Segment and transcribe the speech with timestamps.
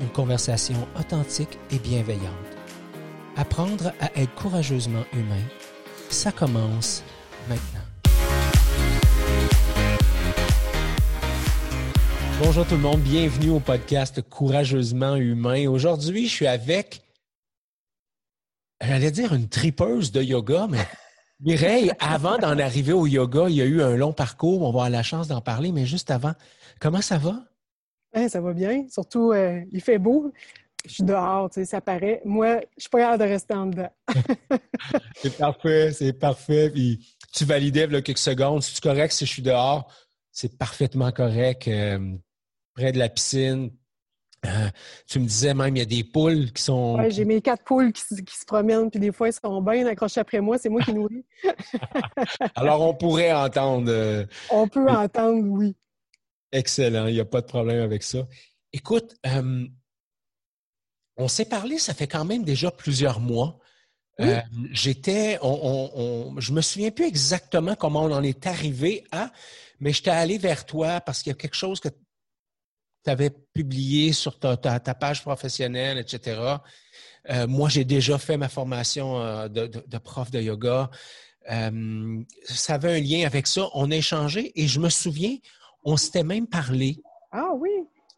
[0.00, 2.32] une conversation authentique et bienveillante.
[3.36, 5.42] Apprendre à être courageusement humain,
[6.10, 7.02] ça commence
[7.48, 7.80] maintenant.
[12.42, 15.68] Bonjour tout le monde, bienvenue au podcast Courageusement humain.
[15.68, 17.02] Aujourd'hui, je suis avec,
[18.82, 20.86] j'allais dire une tripeuse de yoga, mais
[21.40, 24.68] Mireille, avant d'en arriver au yoga, il y a eu un long parcours, on va
[24.68, 26.32] avoir la chance d'en parler, mais juste avant,
[26.80, 27.44] comment ça va?
[28.28, 28.86] Ça va bien?
[28.88, 30.32] Surtout, euh, il fait beau.
[30.86, 32.22] Je suis dehors, tu sais, ça paraît.
[32.24, 33.90] Moi, je suis pas capable de rester en dedans.
[35.16, 36.70] c'est parfait, c'est parfait.
[36.70, 38.62] Puis tu validais là, quelques secondes.
[38.62, 39.92] Si tu correct si je suis dehors,
[40.30, 41.66] c'est parfaitement correct.
[41.68, 41.98] Euh,
[42.74, 43.70] près de la piscine.
[44.44, 44.68] Euh,
[45.08, 46.98] tu me disais même, il y a des poules qui sont.
[47.08, 50.40] J'ai mes quatre poules qui, se promènent, puis des fois, elles sont bien accrochées après
[50.40, 50.56] moi.
[50.56, 51.24] C'est moi qui nourris.
[52.54, 54.26] Alors, on pourrait entendre.
[54.50, 55.74] On peut entendre, oui.
[56.56, 58.26] Excellent, il n'y a pas de problème avec ça.
[58.72, 59.66] Écoute, euh,
[61.18, 63.58] on s'est parlé, ça fait quand même déjà plusieurs mois.
[64.20, 64.40] Euh,
[64.72, 69.30] j'étais, on, je me souviens plus exactement comment on en est arrivé à,
[69.80, 74.14] mais j'étais allé vers toi parce qu'il y a quelque chose que tu avais publié
[74.14, 76.40] sur ta, page professionnelle, etc.
[77.28, 80.90] Euh, moi, j'ai déjà fait ma formation de, prof de yoga.
[81.44, 83.68] ça avait un lien avec ça.
[83.74, 85.36] On a échangé et je me souviens,
[85.86, 86.98] on s'était même parlé.
[87.32, 87.70] Ah oui.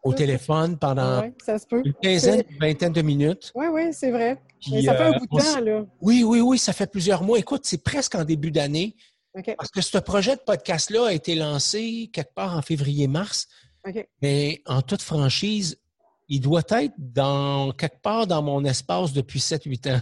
[0.03, 3.51] Au téléphone pendant une quinzaine, une vingtaine de minutes.
[3.53, 4.41] Oui, oui, c'est vrai.
[4.61, 5.85] ça fait un euh, bout de temps, là.
[6.01, 7.37] Oui, oui, oui, ça fait plusieurs mois.
[7.37, 8.95] Écoute, c'est presque en début d'année.
[9.57, 13.47] Parce que ce projet de podcast-là a été lancé quelque part en février-mars.
[14.21, 15.77] Mais en toute franchise,
[16.29, 20.01] il doit être dans quelque part dans mon espace depuis 7-8 ans.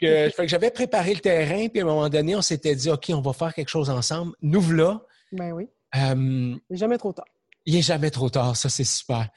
[0.46, 3.32] j'avais préparé le terrain, puis à un moment donné, on s'était dit OK, on va
[3.32, 4.32] faire quelque chose ensemble.
[4.40, 5.02] Nous voilà.
[5.32, 5.68] Ben oui.
[5.96, 7.26] Euh, il n'est jamais trop tard.
[7.66, 9.28] Il n'est jamais trop tard, ça c'est super.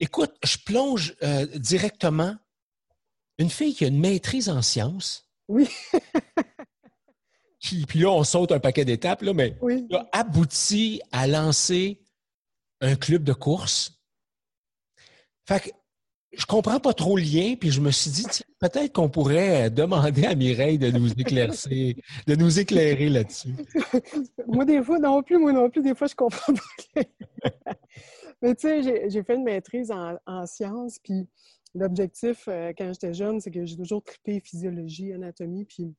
[0.00, 2.36] Écoute, je plonge euh, directement.
[3.38, 5.28] Une fille qui a une maîtrise en sciences.
[5.48, 5.68] Oui.
[7.88, 9.86] puis là, on saute un paquet d'étapes, là, mais oui.
[9.92, 12.00] a abouti à lancer
[12.80, 14.00] un club de course.
[15.46, 15.70] Fait que
[16.36, 18.24] je comprends pas trop le lien, puis je me suis dit,
[18.58, 21.96] peut-être qu'on pourrait euh, demander à Mireille de nous éclaircer,
[22.26, 23.54] de nous éclairer là-dessus.
[24.46, 26.52] moi, des fois, non plus, moi non plus, des fois, je comprends
[26.94, 27.02] pas.
[28.42, 31.26] Mais tu sais, j'ai fait une maîtrise en, sciences, puis
[31.74, 35.94] l'objectif, euh, quand j'étais jeune, c'est que j'ai toujours trippé physiologie, anatomie, puis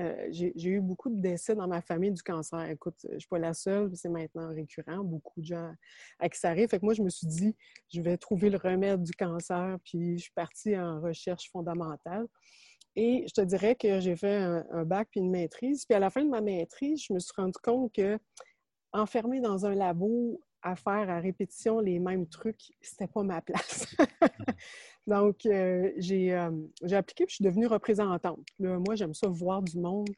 [0.00, 2.68] euh, j'ai eu beaucoup de décès dans ma famille du cancer.
[2.68, 5.04] Écoute, je ne suis pas la seule, c'est maintenant récurrent.
[5.04, 5.72] Beaucoup de gens
[6.18, 6.68] à qui ça arrive.
[6.68, 7.54] Fait que moi, je me suis dit,
[7.92, 12.26] je vais trouver le remède du cancer, puis je suis partie en recherche fondamentale.
[12.96, 15.84] Et je te dirais que j'ai fait un, bac puis une maîtrise.
[15.84, 18.18] Puis à la fin de ma maîtrise, je me suis rendu compte que
[18.92, 23.94] enfermée dans un labo à faire à répétition les mêmes trucs, c'était pas ma place.
[25.06, 26.50] Donc, euh, euh,
[26.82, 28.40] j'ai appliqué et je suis devenue représentante.
[28.58, 30.08] moi, j'aime ça voir du monde.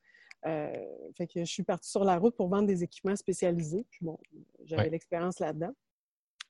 [0.47, 0.73] Euh,
[1.17, 3.85] fait que je suis partie sur la route pour vendre des équipements spécialisés.
[4.01, 4.19] bon,
[4.65, 5.75] j'avais l'expérience là-dedans.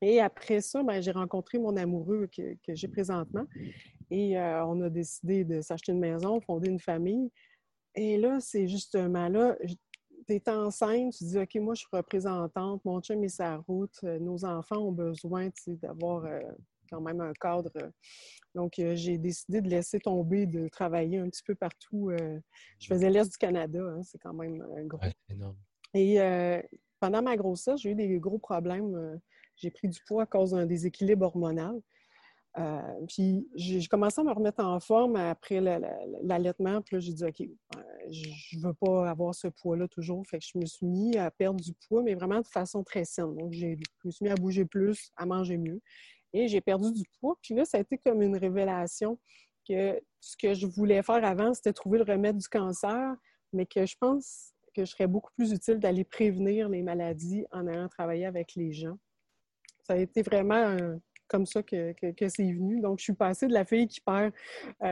[0.02, 3.46] Et après ça, ben, j'ai rencontré mon amoureux que, j'ai présentement.
[4.10, 7.30] Et on a décidé de s'acheter une maison, fonder une famille.
[7.94, 9.56] Et là, c'est justement là,
[10.26, 14.02] tu es enceinte, tu dis, OK, moi, je suis représentante, mon chum est sa route,
[14.02, 16.26] nos enfants ont besoin d'avoir
[16.88, 17.70] quand même un cadre.
[17.76, 17.90] Euh,
[18.54, 22.10] donc, euh, j'ai décidé de laisser tomber, de travailler un petit peu partout.
[22.10, 22.40] Euh,
[22.78, 25.00] je faisais l'Est du Canada, hein, c'est quand même gros.
[25.28, 25.56] énorme.
[25.94, 26.18] Et
[27.00, 29.18] pendant ma grossesse, j'ai eu des gros problèmes.
[29.56, 31.80] j'ai pris du poids à cause d'un déséquilibre hormonal.
[33.08, 36.82] puis j'ai commencé à me remettre en forme après l'allaitement.
[36.82, 37.42] puis là, j'ai dit, OK,
[38.10, 40.26] je ne veux pas avoir ce poids-là toujours.
[40.26, 43.06] Fait que je me suis mis à perdre du poids, mais vraiment de façon très
[43.06, 43.34] saine.
[43.36, 43.68] Donc, je
[44.04, 45.80] me suis mis à bouger plus, à manger mieux
[46.36, 47.36] et j'ai perdu du poids.
[47.42, 49.18] Puis là, ça a été comme une révélation
[49.68, 53.16] que ce que je voulais faire avant, c'était trouver le remède du cancer,
[53.52, 57.66] mais que je pense que je serais beaucoup plus utile d'aller prévenir les maladies en
[57.66, 58.98] allant travailler avec les gens.
[59.84, 60.76] Ça a été vraiment
[61.28, 61.94] comme ça que,
[62.28, 62.80] c'est venu.
[62.80, 64.32] Donc, je suis passée de la fille qui perd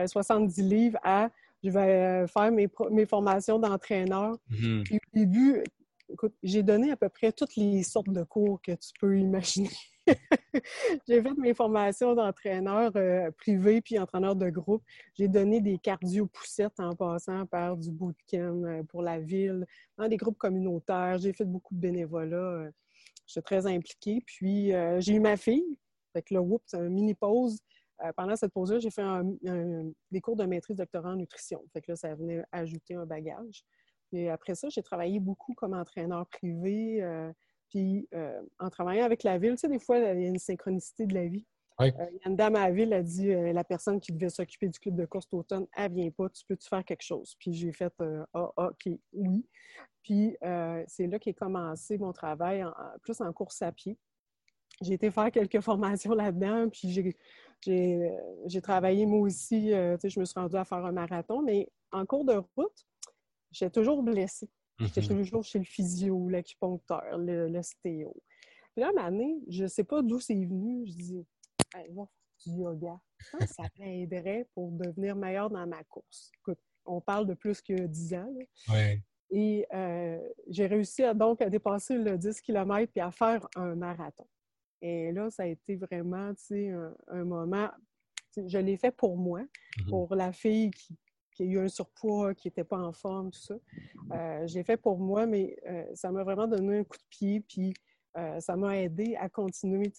[0.07, 1.29] 70 euh, livres à
[1.63, 4.37] je vais euh, faire mes, mes formations d'entraîneur.
[4.51, 4.95] Mm-hmm.
[4.95, 5.63] Au début,
[6.09, 9.69] écoute, j'ai donné à peu près toutes les sortes de cours que tu peux imaginer.
[11.07, 14.83] J'ai fait mes formations d'entraîneur euh, privé puis entraîneur de groupe.
[15.15, 19.65] J'ai donné des cardio poussettes en passant par du bootcamp euh, pour la ville,
[19.97, 21.17] dans des groupes communautaires.
[21.17, 22.37] J'ai fait beaucoup de bénévolat.
[22.37, 22.71] Euh,
[23.27, 24.21] J'étais très impliquée.
[24.25, 25.79] Puis j'ai eu ma fille.
[26.13, 27.59] Fait que là, whoop, c'est une mini pause.
[28.15, 29.01] pendant cette pause-là, j'ai fait
[30.11, 31.59] des cours de maîtrise doctorat en nutrition.
[31.73, 33.65] Fait là, ça venait ajouter un bagage.
[34.11, 37.01] Et après ça, j'ai travaillé beaucoup comme entraîneur privé.
[37.69, 40.39] Puis euh, en travaillant avec la ville, tu sais, des fois, il y a une
[40.39, 41.45] synchronicité de la vie.
[41.81, 44.13] Euh, il y a une dame à la ville a dit euh, la personne qui
[44.13, 47.35] devait s'occuper du club de course d'automne, elle vient pas, tu peux-tu faire quelque chose?
[47.37, 47.93] Puis j'ai fait
[48.33, 49.45] Ah, OK, oui.
[50.03, 50.37] Puis
[50.87, 52.63] c'est là qu'est commencé mon travail,
[53.01, 53.97] plus en course à pied.
[54.81, 57.15] J'ai été faire quelques formations là-dedans, puis
[57.65, 61.67] j'ai travaillé moi aussi, tu sais, je me suis rendue à faire un marathon, mais
[61.91, 62.85] en cours de route,
[63.51, 64.49] j'ai toujours blessée.
[64.79, 68.13] J'étais toujours chez le physio, l'acupuncteur, le, l'ostéo.
[68.73, 70.85] Puis là, à année, je ne sais pas d'où c'est venu.
[70.85, 71.25] Je dis,
[71.75, 72.99] hey, va faire du yoga.
[73.47, 76.31] ça m'aiderait pour devenir meilleur dans ma course?
[76.39, 78.33] Écoute, on parle de plus que 10 ans.
[79.31, 83.75] Et euh, j'ai réussi à, donc à dépasser le 10 km et à faire un
[83.75, 84.27] marathon.
[84.81, 87.69] Et là, ça a été vraiment un, un moment.
[88.37, 89.89] Je l'ai fait pour moi, mm-hmm.
[89.89, 90.95] pour la fille qui,
[91.35, 93.55] qui a eu un surpoids, qui n'était pas en forme, tout ça.
[94.11, 97.41] Euh, j'ai fait pour moi, mais euh, ça m'a vraiment donné un coup de pied,
[97.41, 97.73] puis
[98.17, 99.91] euh, ça m'a aidé à continuer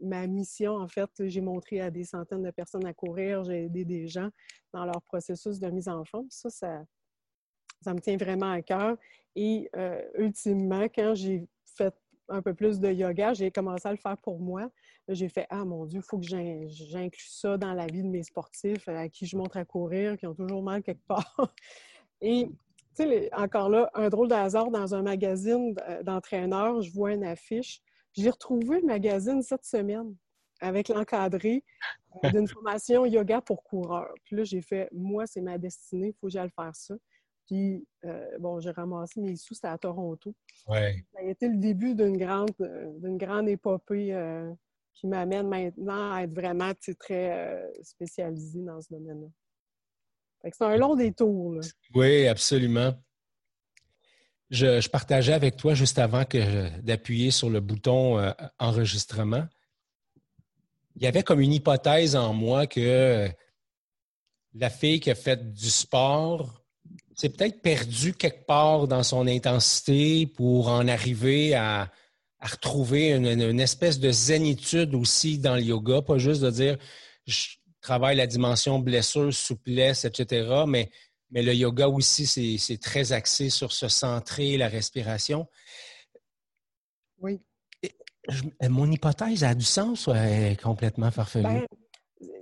[0.00, 0.76] ma mission.
[0.76, 4.30] En fait, j'ai montré à des centaines de personnes à courir, j'ai aidé des gens
[4.72, 6.28] dans leur processus de mise en forme.
[6.30, 6.48] Ça,
[7.80, 8.96] ça me tient vraiment à cœur.
[9.34, 9.70] Et
[10.14, 11.94] ultimement, quand j'ai fait
[12.30, 14.70] un peu plus de yoga, j'ai commencé à le faire pour moi.
[15.08, 18.22] J'ai fait Ah mon Dieu, il faut que j'inclue ça dans la vie de mes
[18.22, 21.34] sportifs à qui je montre à courir, qui ont toujours mal quelque part.
[22.20, 22.48] Et
[22.96, 27.24] tu sais, encore là, un drôle de hasard dans un magazine d'entraîneurs, je vois une
[27.24, 27.80] affiche.
[28.12, 30.14] J'ai retrouvé le magazine cette semaine
[30.60, 31.64] avec l'encadré
[32.24, 34.12] euh, d'une formation yoga pour coureurs.
[34.24, 36.94] Puis là, j'ai fait Moi, c'est ma destinée, il faut que j'aille faire ça.
[37.50, 40.32] Puis, euh, bon, j'ai ramassé mes sous, c'était à Toronto.
[40.68, 41.04] Ouais.
[41.12, 44.14] Ça a été le début d'une grande, euh, d'une grande épopée
[44.94, 49.28] qui m'amène maintenant à être vraiment très euh, spécialisée dans ce domaine-là.
[50.44, 51.54] C'est un long détour.
[51.54, 51.60] Là.
[51.94, 52.94] Oui, absolument.
[54.50, 56.22] Je, partageais avec toi juste avant
[56.82, 58.30] d'appuyer sur le bouton euh,
[58.60, 59.44] enregistrement.
[60.94, 63.28] Il y avait comme une hypothèse en moi que
[64.54, 66.59] la fille qui a fait du sport
[67.20, 71.92] s'est peut-être perdue quelque part dans son intensité pour en arriver à,
[72.38, 76.78] à retrouver une, espèce de zénitude aussi dans le yoga, pas juste de dire
[77.26, 80.90] je travaille la dimension blessure, souplesse, etc., mais,
[81.30, 85.46] mais le yoga aussi, c'est très axé sur se centrer, la respiration.
[87.18, 87.38] Oui.
[88.62, 91.44] mon hypothèse a du sens ou est complètement farfelue?
[91.44, 91.66] Ben,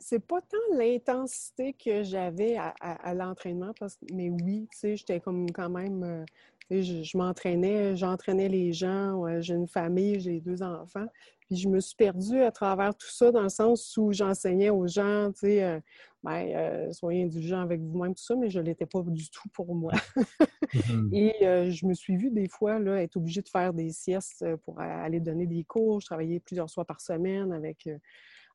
[0.01, 3.73] c'est pas tant l'intensité que j'avais à, l'entraînement,
[4.13, 6.25] mais oui, tu sais, j'étais comme quand même euh,
[6.71, 11.07] je, m'entraînais, j'entraînais les gens, j'ai une famille, j'ai deux enfants.
[11.49, 14.87] Puis je me suis perdue à travers tout ça dans le sens où j'enseignais aux
[14.87, 15.81] gens, tu sais, euh,
[16.23, 19.49] ben, euh, soyez indulgents avec vous-même, tout ça, mais je ne l'étais pas du tout
[19.53, 19.93] pour moi.
[20.69, 21.15] Mm-hmm.
[21.15, 24.45] Et euh, je me suis vue des fois là, être obligée de faire des siestes
[24.67, 26.03] pour aller donner des cours.
[26.03, 27.89] Je travaillais plusieurs fois par semaine avec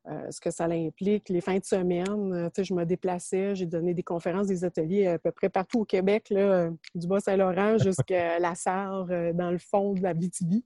[0.06, 1.30] euh, ce que ça implique.
[1.30, 5.18] Les fins de semaine, euh, je me déplaçais, j'ai donné des conférences, des ateliers à
[5.18, 9.94] peu près partout au Québec, là, du Bas-Saint-Laurent jusqu'à la Sarre, euh, dans le fond
[9.94, 10.62] de la BTB.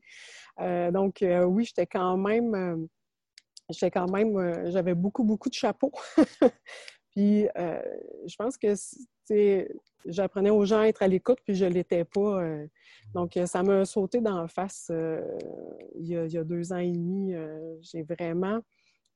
[0.92, 2.88] donc, oui, j'étais quand même,
[3.70, 5.92] j'étais quand même, j'avais beaucoup, beaucoup de chapeaux.
[7.12, 8.74] puis, je pense que
[10.04, 12.42] j'apprenais aux gens à être à l'écoute, puis je ne l'étais pas.
[13.14, 14.90] donc, ça m'a sauté dans la face
[15.94, 17.34] il, y a, deux ans et demi.
[17.82, 18.60] j'ai vraiment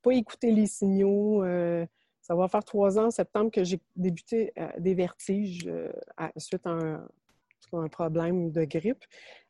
[0.03, 1.43] pas écouter les signaux.
[1.45, 1.87] Euh,
[2.21, 5.91] ça va faire trois ans en septembre que j'ai débuté euh, des vertiges euh,
[6.37, 9.03] suite à un, problème de grippe.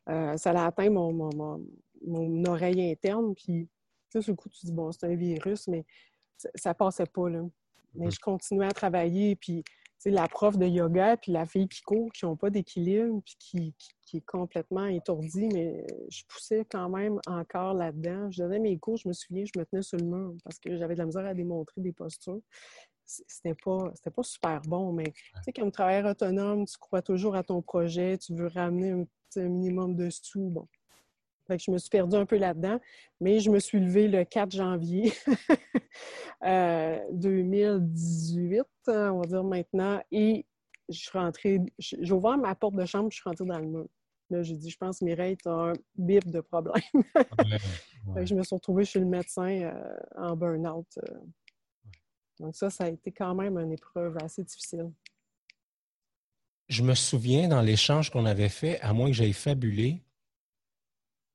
[0.07, 1.29] ça a atteint mon,
[2.47, 3.35] oreille interne.
[3.35, 3.67] Puis,
[4.09, 5.83] tu sais, ce coup, tu dis, bon, c'est un virus, mais
[6.55, 7.41] ça, passait pas, là.
[7.95, 9.35] Mais je continuais à travailler.
[9.35, 9.65] Puis,
[10.11, 11.81] la prof de yoga puis la fille qui
[12.13, 17.19] qui n'ont pas d'équilibre, puis qui, qui, est complètement étourdie, mais je poussais quand même
[17.25, 18.29] encore là-dedans.
[18.31, 20.77] Je donnais mes cours, je me souviens, je me tenais sur le mur parce que
[20.77, 22.41] j'avais de la misère à démontrer des postures.
[23.05, 27.43] C'était pas, pas super bon, mais tu sais, comme travailleur autonome, tu crois toujours à
[27.43, 29.05] ton projet, tu veux ramener un,
[29.37, 30.49] un minimum de sous.
[30.49, 30.67] Bon,
[31.49, 32.79] je me suis perdue un peu là-dedans,
[33.19, 35.11] mais je me suis levée le 4 janvier
[36.41, 36.43] 2018,
[38.59, 40.45] euh, on va dire maintenant, et
[40.89, 43.87] je suis rentrée, j'ai ouvert ma porte de chambre, je suis rentrée dans le mur.
[44.29, 46.83] là, j'ai dit, je pense, Mireille, tu as un bip de problème.
[48.23, 50.87] je me suis retrouvée chez le médecin euh, en burn-out.
[50.97, 51.19] Euh.
[52.39, 54.91] Donc ça, ça a été quand même une épreuve assez difficile.
[56.67, 60.03] Je me souviens dans l'échange qu'on avait fait, à moins que j'aille fabulé,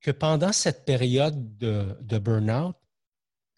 [0.00, 2.76] que pendant cette période de, de burn-out,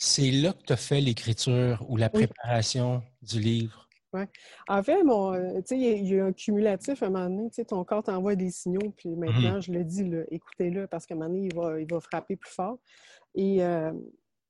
[0.03, 3.87] c'est là que tu as fait l'écriture ou la préparation du livre.
[4.15, 4.23] Oui.
[4.67, 7.51] En fait, mon, euh, il y, a un cumulatif à un moment donné.
[7.69, 11.19] Ton corps t'envoie des signaux, puis maintenant, mmh je le dis, écoutez-le, parce qu'à un
[11.19, 12.79] moment donné, il va, il va frapper plus fort.
[13.35, 13.93] Et euh,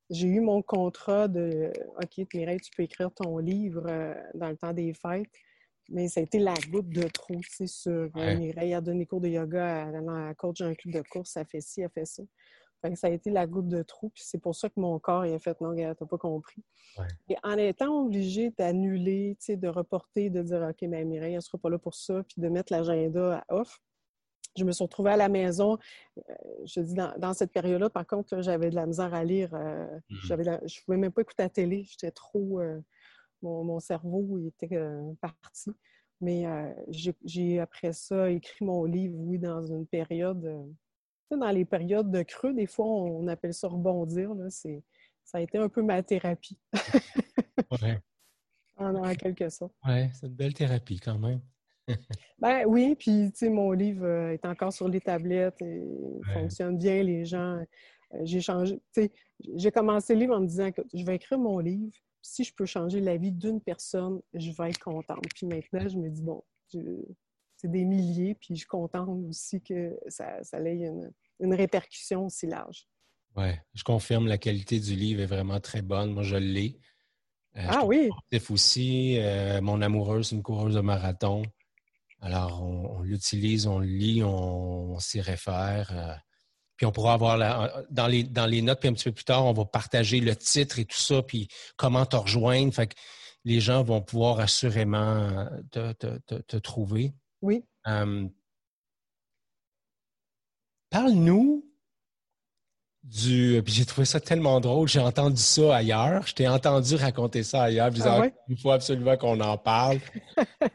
[0.09, 4.57] j'ai eu mon contrat de OK, Mireille, tu peux écrire ton livre euh, dans le
[4.57, 5.29] temps des fêtes.
[5.89, 9.19] Mais ça a été la goutte de trop, tu sais, sur Mireille a donné cours
[9.19, 12.23] de yoga, à la coach un club de course, ça fait ci, elle fait ça
[12.95, 15.33] ça a été la goutte de trou, puis c'est pour ça que mon corps il
[15.33, 16.63] a fait non, gars, t'as pas compris.
[17.29, 21.69] Et en étant obligé d'annuler, de reporter, de dire OK, mais Mireille, elle sera pas
[21.69, 23.81] là pour ça, puis de mettre l'agenda à off,
[24.57, 25.77] je me suis retrouvée à la maison.
[26.17, 26.33] Euh,
[26.65, 29.53] je dis, dans, cette période-là, par contre, j'avais de la misère à lire.
[29.53, 31.85] Euh, mmh je ne pouvais même pas écouter la télé.
[31.89, 32.59] J'étais trop.
[32.59, 32.79] Euh,
[33.41, 34.79] mon, cerveau il était
[35.19, 35.71] parti.
[36.19, 36.45] Mais
[36.91, 40.45] j'ai après ça écrit mon livre, oui, dans une période
[41.37, 44.33] dans les périodes de creux, des fois, on appelle ça rebondir.
[44.33, 44.69] Là, ça
[45.37, 46.59] a été un peu ma thérapie.
[47.81, 47.99] ouais.
[48.77, 49.73] En, quelque sorte.
[49.85, 51.39] Oui, c'est une belle thérapie quand même.
[52.39, 55.83] ben oui, puis tu sais, mon livre euh, est encore sur les tablettes et
[56.33, 57.63] fonctionne bien, les gens.
[58.13, 59.11] Euh, j'ai changé, tu sais,
[59.55, 61.93] j'ai commencé le livre en me disant que je vais écrire mon livre.
[62.23, 65.23] Si je peux changer la vie d'une personne, je vais être contente.
[65.35, 66.43] Puis maintenant, je me dis, bon,
[67.61, 72.25] c'est des milliers, puis je suis contente aussi que ça, ça ait une, une répercussion
[72.25, 72.87] aussi large.
[73.35, 76.11] Oui, je confirme, la qualité du livre est vraiment très bonne.
[76.13, 76.79] Moi, je l'ai.
[77.57, 78.09] Euh, ah oui.
[78.49, 79.17] aussi.
[79.19, 81.43] Euh, mon amoureuse, c'est une coureuse de marathon.
[82.19, 85.91] Alors, on, l'utilise, on le lit, on, s'y réfère.
[85.93, 86.15] Euh,
[86.77, 89.23] puis on pourra avoir la, dans, les, dans les notes, puis un petit peu plus
[89.23, 92.73] tard, on va partager le titre et tout ça, puis comment te rejoindre.
[92.73, 92.95] Fait que
[93.45, 97.13] les gens vont pouvoir assurément te, te trouver.
[97.41, 97.63] Oui.
[100.89, 101.63] Parle-nous
[103.03, 103.61] du.
[103.63, 104.87] Puis j'ai trouvé ça tellement drôle.
[104.87, 106.25] J'ai entendu ça ailleurs.
[106.27, 107.93] Je t'ai entendu raconter ça ailleurs.
[107.93, 109.99] Je ah il faut absolument qu'on en parle.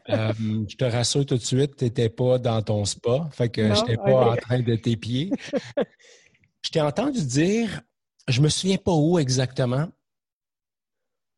[0.09, 0.33] Euh,
[0.69, 3.27] je te rassure tout de suite, tu n'étais pas dans ton spa.
[3.33, 5.31] Fait que je n'étais pas en train de t'épier.
[6.61, 7.81] je t'ai entendu dire,
[8.29, 9.89] je me souviens pas où exactement,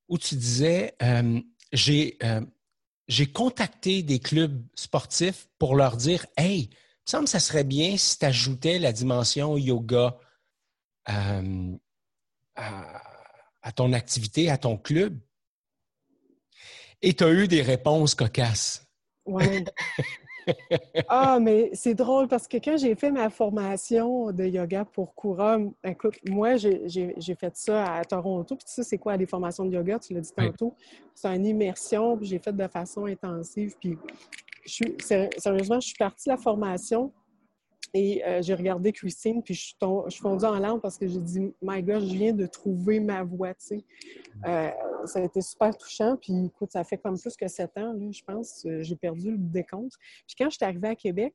[0.07, 1.39] où tu disais euh,
[1.73, 2.41] j'ai, euh,
[3.09, 7.97] j'ai contacté des clubs sportifs pour leur dire Hey, me semble que ça serait bien
[7.97, 10.17] si tu ajoutais la dimension yoga
[11.09, 11.75] euh,
[12.55, 15.19] à, ton activité, à ton club.
[17.01, 18.87] Et tu as eu des réponses cocasses.
[19.25, 19.65] Oui.
[21.07, 25.57] ah, mais c'est drôle parce que quand j'ai fait ma formation de yoga pour Koura,
[25.83, 28.55] écoute, moi, j'ai fait ça à Toronto.
[28.55, 29.99] Puis tu sais, c'est quoi les formations de yoga?
[29.99, 30.75] Tu l'as dit tantôt.
[31.13, 33.75] C'est une immersion, puis j'ai fait de façon intensive.
[33.79, 33.97] Puis
[35.37, 37.11] sérieusement, je suis partie de la formation
[37.93, 39.75] et euh, j'ai regardé Christine, puis je suis,
[40.07, 43.23] je fondue en larmes parce que j'ai dit, My God, je viens de trouver ma
[43.23, 43.85] voix, tu sais.
[44.45, 44.69] Euh,
[45.05, 48.11] ça a été super touchant, puis écoute, ça fait comme plus que sept ans, là,
[48.11, 48.65] je pense.
[48.65, 49.93] Euh, j'ai perdu le décompte.
[50.27, 51.33] Puis quand je suis arrivée à Québec,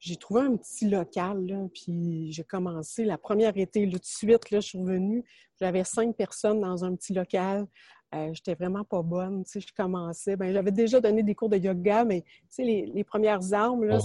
[0.00, 4.04] j'ai trouvé un petit local, là, puis j'ai commencé la première été, là, tout de
[4.04, 5.24] suite, là, je suis revenue,
[5.60, 7.66] j'avais cinq personnes dans un petit local.
[8.14, 9.44] Euh, j'étais vraiment pas bonne.
[9.44, 10.36] Tu sais, je commençais.
[10.36, 13.98] Ben, j'avais déjà donné des cours de yoga, mais tu sais, les, premières armes, là,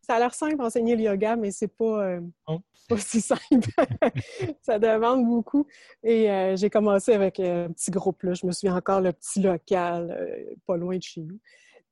[0.00, 2.58] ça a l'air simple d'enseigner le yoga, mais c'est pas, euh, oh.
[2.88, 3.40] pas si simple.
[4.62, 5.66] ça demande beaucoup.
[6.02, 8.24] Et euh, j'ai commencé avec un petit groupe.
[8.24, 8.34] Là.
[8.34, 11.38] Je me souviens encore le petit local, pas loin de chez nous.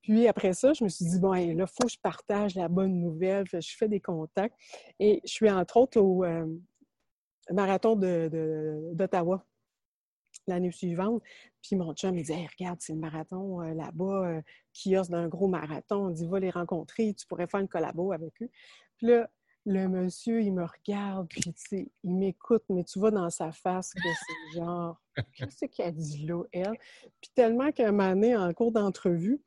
[0.00, 2.66] Puis après ça, je me suis dit, bon, là, il faut que je partage la
[2.66, 3.44] bonne nouvelle.
[3.52, 4.56] Je fais des contacts.
[4.98, 6.24] Et je suis entre autres au
[7.52, 9.36] marathon d'Ottawa.
[9.36, 9.51] De,
[10.46, 11.22] l'année suivante.
[11.62, 14.42] Puis mon chum, il dit Regarde, c'est le marathon euh, là-bas, euh,
[14.74, 16.06] kiosque d'un gros marathon.
[16.06, 18.50] On dit Va les rencontrer, tu pourrais faire une collabo avec eux.
[18.96, 19.30] Puis là,
[19.64, 23.52] le monsieur, il me regarde, puis tu sais, il m'écoute, mais tu vois dans sa
[23.52, 25.00] face que c'est genre
[25.34, 26.76] Qu'est-ce qu'elle dit là, elle?
[27.20, 29.40] Puis tellement qu'un moment donné, en cours d'entrevue,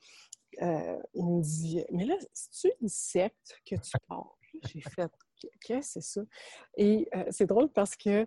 [0.62, 4.24] euh, il me dit Mais là, c'est-tu une secte que tu parles
[4.68, 5.12] J'ai fait
[5.60, 6.22] Qu'est-ce que c'est ça?
[6.78, 8.26] Et c'est drôle parce que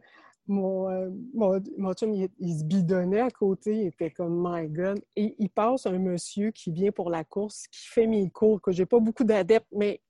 [0.49, 5.01] mon, euh, mon, mon, chum, il, se bidonnait à côté, il était comme My God.
[5.15, 8.73] Et il passe un monsieur qui vient pour la course, qui fait mes cours, que
[8.73, 10.01] j'ai pas beaucoup d'adeptes, mais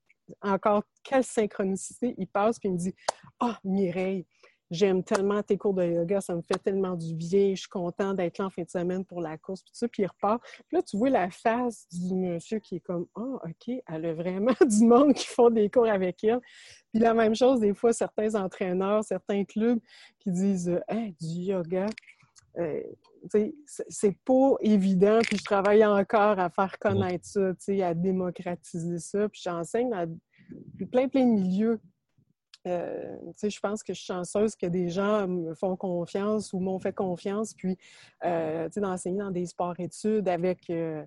[0.41, 2.15] encore, quelle synchronicité.
[2.17, 2.95] Il passe puis il me dit
[3.39, 4.25] Ah, oh, Mireille,
[4.71, 8.13] j'aime tellement tes cours de yoga, ça me fait tellement du bien, je suis content
[8.13, 10.41] d'être là en fin de semaine pour la course, puis tout ça, puis il repart.
[10.41, 14.05] Puis là, tu vois la face du monsieur qui est comme, ah, oh, OK, elle
[14.05, 16.39] a vraiment du monde qui font des cours avec elle.
[16.91, 19.79] Puis la même chose, des fois, certains entraîneurs, certains clubs
[20.19, 21.87] qui disent, hey, du yoga.
[22.57, 22.81] Euh,
[23.67, 27.51] c'est pas évident, puis je travaille encore à faire connaître ça,
[27.83, 30.19] à démocratiser ça, puis j'enseigne dans
[30.91, 31.79] plein, plein de milieux.
[32.69, 36.79] Euh, je pense que je suis chanceuse que des gens me font confiance ou m'ont
[36.79, 37.77] fait confiance, puis
[38.25, 41.03] euh, d'enseigner dans des sports-études avec euh,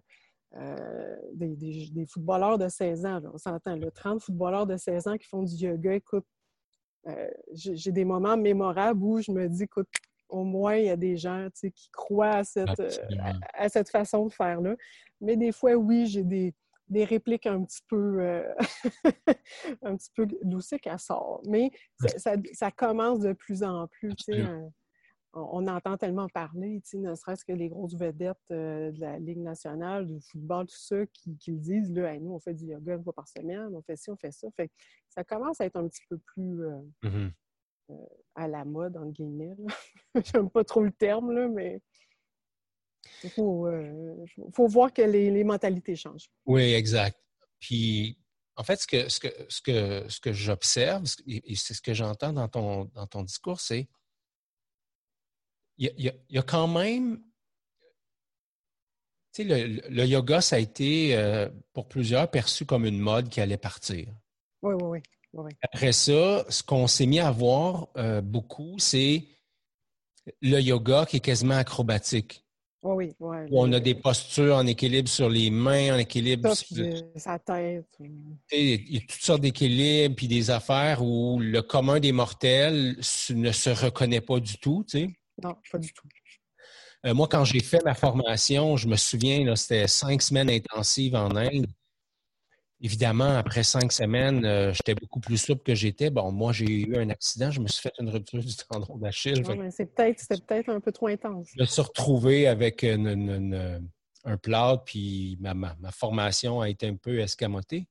[1.34, 3.20] des, footballeurs de 16 ans.
[3.32, 5.94] on s'entend, 30 footballeurs de 16 ans qui font du yoga.
[5.94, 6.26] Écoute,
[7.52, 9.88] j'ai des moments mémorables où je me dis, écoute,
[10.28, 12.80] au moins, il y a des gens qui croient à cette,
[13.54, 14.76] à cette façon de faire-là.
[15.20, 16.54] Mais des fois, oui, j'ai des,
[16.92, 18.54] des répliques un petit peu, euh,
[19.82, 20.28] un petit peu
[20.98, 21.42] sort.
[21.48, 21.70] Mais
[22.16, 24.14] ça, commence de plus en plus.
[24.28, 24.68] Euh,
[25.32, 30.06] on, entend tellement parler, ne serait-ce que les grosses vedettes euh, de la Ligue nationale,
[30.06, 33.14] du football, tout ça, qui, qui disent là, nous, on fait du yoga une fois
[33.14, 34.48] par semaine, on fait ci, on fait ça.
[34.54, 34.70] Fait
[35.08, 36.60] ça commence à être un petit peu plus
[37.02, 37.30] mm-hmm.
[38.34, 39.56] à la mode, entre guillemets.
[40.26, 41.80] J'aime pas trop le terme, là, mais
[43.24, 46.30] il euh, faut, voir que les, mentalités changent.
[46.46, 47.18] Oui, exact.
[47.60, 48.18] Puis,
[48.56, 51.94] en fait, ce que, ce que, ce que, ce que j'observe, et c'est ce que
[51.94, 53.88] j'entends dans ton, dans ton discours, c'est
[55.78, 57.20] il y, a, quand même.
[59.32, 63.40] Tu sais, le, yoga, ça a été euh, pour plusieurs perçu comme une mode qui
[63.40, 64.06] allait partir.
[64.62, 65.00] Oui, oui,
[65.32, 65.52] oui.
[65.62, 69.24] Après ça, ce qu'on s'est mis à voir euh, beaucoup, c'est
[70.40, 72.41] le yoga qui est quasiment acrobatique.
[72.82, 73.36] Oui, oui.
[73.50, 76.84] Où on a des postures en équilibre sur les mains, en équilibre sur
[77.14, 77.86] sa tête.
[78.50, 82.96] Il y a toutes sortes d'équilibres, puis des affaires où le commun des mortels
[83.30, 85.10] ne se reconnaît pas du tout, tu sais.
[85.42, 86.08] Non, pas du tout.
[87.06, 91.34] Euh, moi, quand j'ai fait ma formation, je me souviens, c'était cinq semaines intensives en
[91.36, 91.66] Inde.
[92.84, 96.10] Évidemment, après cinq semaines, euh, j'étais beaucoup plus souple que j'étais.
[96.10, 99.44] Bon, moi, j'ai eu un accident, je me suis fait une rupture du tendon d'Achille.
[99.70, 101.50] c'est peut-être, c'était peut-être un peu trop intense.
[101.54, 107.86] Je me suis retrouvé avec un plâtre, puis ma, formation a été un peu escamotée.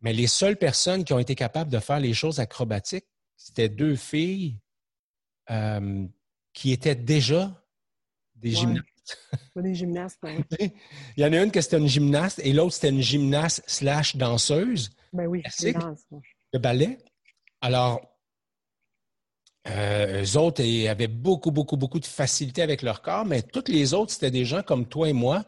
[0.00, 3.06] Mais les seules personnes qui ont été capables de faire les choses acrobatiques,
[3.36, 4.58] c'était deux filles
[5.50, 6.04] euh,
[6.52, 7.64] qui étaient déjà
[8.34, 8.95] des gymnastes
[9.56, 10.20] des gymnastes.
[10.60, 10.70] Il
[11.16, 14.90] y en a une qui était une gymnaste et l'autre c'était une gymnaste slash danseuse.
[15.12, 15.42] Ben oui,
[16.52, 16.98] de ballet.
[17.60, 18.00] Alors,
[19.68, 23.94] euh, eux autres avaient beaucoup, beaucoup, beaucoup de facilité avec leur corps, mais toutes les
[23.94, 25.44] autres, c'était des gens comme toi et moi.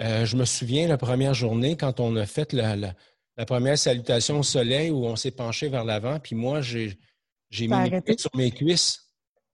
[0.00, 4.40] Euh, je me souviens la première journée quand on a fait la, la, première salutation
[4.40, 6.98] au soleil où on s'est penché vers l'avant, puis moi, j'ai
[7.60, 9.10] mis mes sur mes cuisses.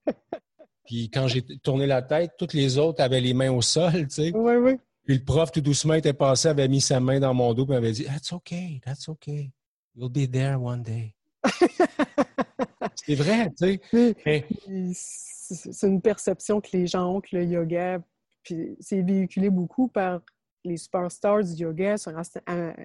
[0.92, 4.10] Puis quand j'ai tourné la tête, toutes les autres avaient les mains au sol, tu
[4.10, 4.32] sais.
[4.34, 4.72] Oui, oui.
[5.06, 7.68] Puis le prof, tout doucement, était passé, avait mis sa main dans mon dos, et
[7.68, 9.50] m'avait dit That's okay, that's okay.
[9.94, 11.14] You'll be there one day.
[12.94, 13.80] c'est vrai, tu
[14.22, 14.46] sais.
[15.72, 17.98] C'est une perception que les gens ont que le yoga,
[18.42, 20.20] puis c'est véhiculé beaucoup par
[20.62, 22.12] les superstars du yoga sur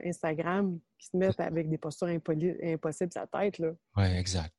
[0.05, 3.61] Instagram qui se mettent avec des postures impossibles à la tête.
[3.97, 4.56] Oui, exact.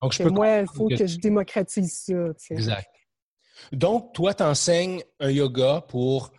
[0.00, 1.06] Donc, moi, il faut que...
[1.06, 2.54] je démocratise ça.
[2.54, 2.88] Exact.
[3.72, 6.32] Donc, toi, tu enseignes un yoga pour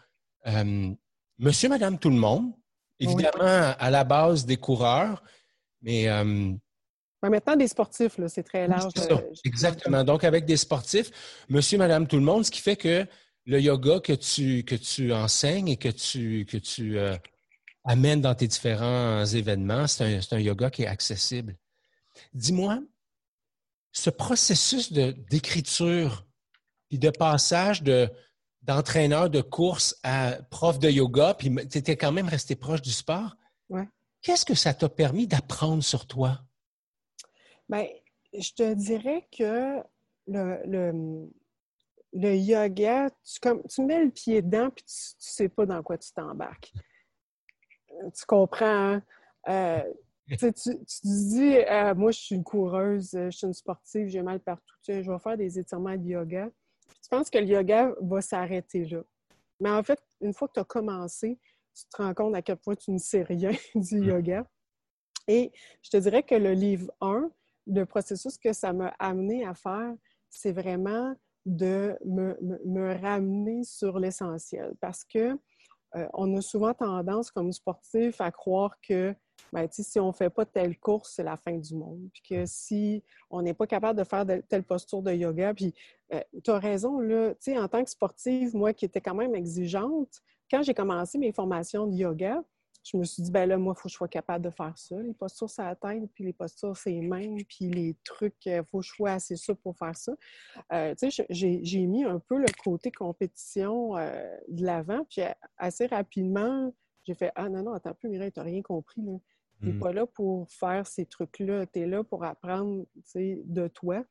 [0.48, 0.94] euh,
[1.38, 2.54] monsieur, madame, tout le monde.
[3.00, 5.22] Évidemment, à la base des coureurs,
[5.82, 6.08] mais.
[6.08, 6.54] Euh,
[7.22, 8.94] maintenant, des sportifs, c'est très large.
[9.12, 10.04] Euh, exactement.
[10.04, 11.12] Donc, avec des sportifs,
[11.50, 13.06] monsieur, madame, tout le monde, ce qui fait que
[13.46, 16.98] le yoga que tu, que tu enseignes et que tu, que tu
[17.84, 21.56] amènes dans tes différents événements, c'est un, un, yoga qui est accessible.
[22.34, 22.80] Dis-moi,
[23.96, 26.28] ce processus d'écriture
[26.92, 28.12] et de passage de,
[28.62, 32.92] d'entraîneur de course à prof de yoga, puis tu étais quand même resté proche du
[32.92, 33.36] sport.
[34.22, 36.40] Qu'est-ce que ça t'a permis d'apprendre sur toi?
[37.70, 37.88] Bien,
[38.34, 39.82] je te dirais que
[40.28, 41.30] le,
[42.12, 45.82] le, yoga, tu, comme, tu mets le pied dedans, puis tu ne sais pas dans
[45.84, 46.74] quoi tu t'embarques.
[47.88, 48.66] Tu comprends?
[48.66, 49.04] Hein?
[49.48, 49.84] Euh,
[50.28, 54.22] tu, tu, dis, euh, moi, je suis une coureuse, euh, je suis une sportive, j'ai
[54.22, 56.50] mal partout, je vais faire des étirements de yoga.
[57.04, 59.02] Tu penses que le yoga va s'arrêter là.
[59.60, 61.40] Mais en fait, une fois que tu as commencé,
[61.76, 64.04] tu te rends compte à quel point tu ne sais rien du mm.
[64.04, 64.48] yoga.
[65.28, 67.30] Et je te dirais que le livre 1,
[67.68, 69.94] le processus que ça m'a amené à faire,
[70.30, 74.74] c'est vraiment de me, me, ramener sur l'essentiel.
[74.82, 75.38] Parce que
[75.96, 79.16] euh, on a souvent tendance, comme sportif, à croire que
[79.54, 82.10] ben, si on ne fait pas telle course, c'est la fin du monde.
[82.12, 85.74] Puis que si on n'est pas capable de faire telle posture de yoga, puis
[86.14, 90.22] euh, tu as raison, là, en tant que sportive, moi qui étais quand même exigeante,
[90.52, 92.44] quand j'ai commencé mes formations de yoga,
[92.86, 94.78] je me suis dit, ben là, moi, il faut que je sois capable de faire
[94.78, 94.96] ça.
[95.00, 98.80] Les postures, la tête, puis les postures, c'est les mains, puis les trucs, il faut
[98.80, 100.14] que je sois assez souple pour faire ça.
[100.72, 105.22] Euh, tu sais, j'ai mis un peu le côté compétition euh, de l'avant, puis
[105.58, 106.72] assez rapidement,
[107.06, 109.02] j'ai fait, ah non, non, attends plus, Mireille, tu n'as rien compris.
[109.60, 109.80] Tu n'es mmh.
[109.80, 114.04] pas là pour faire ces trucs-là, tu es là pour apprendre de toi.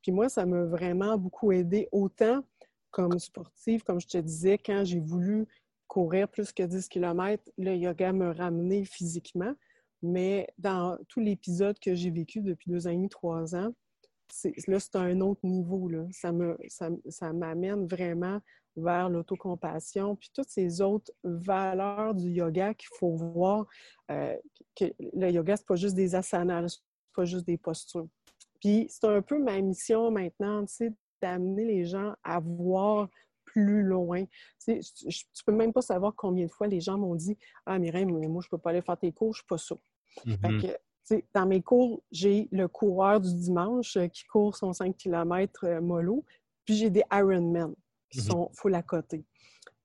[0.00, 2.44] Puis moi, ça m'a vraiment beaucoup aidé, autant
[2.90, 5.46] comme sportive, comme je te disais, quand j'ai voulu
[5.88, 9.54] courir plus que 10 km, le yoga me ramenait physiquement.
[10.02, 13.72] Mais dans tout l'épisode que j'ai vécu depuis deux ans et demi, trois ans,
[14.66, 15.88] là, c'est un autre niveau.
[15.88, 16.06] Là.
[16.10, 18.40] Ça, me, ça, m'amène vraiment
[18.76, 23.66] vers l'autocompassion, puis toutes ces autres valeurs du yoga qu'il faut voir.
[24.10, 24.36] Euh,
[24.74, 26.80] que le yoga, c'est pas juste des asanas, c'est
[27.14, 28.08] pas juste des postures.
[28.60, 33.08] Puis c'est un peu ma mission maintenant, tu sais, d'amener les gens à voir
[33.44, 34.24] plus loin.
[34.64, 37.78] Tu, sais, tu peux même pas savoir combien de fois les gens m'ont dit Ah,
[37.78, 39.76] Mireille, moi, je peux pas aller faire tes cours, je suis pas ça.
[40.26, 41.22] Mm-hmm.
[41.34, 45.80] dans mes cours, j'ai le coureur du dimanche euh, qui court son 5 km euh,
[45.80, 46.24] mollo,
[46.64, 47.74] puis j'ai des Ironman
[48.12, 48.30] qui mm-hmm.
[48.30, 49.24] sont full à côté.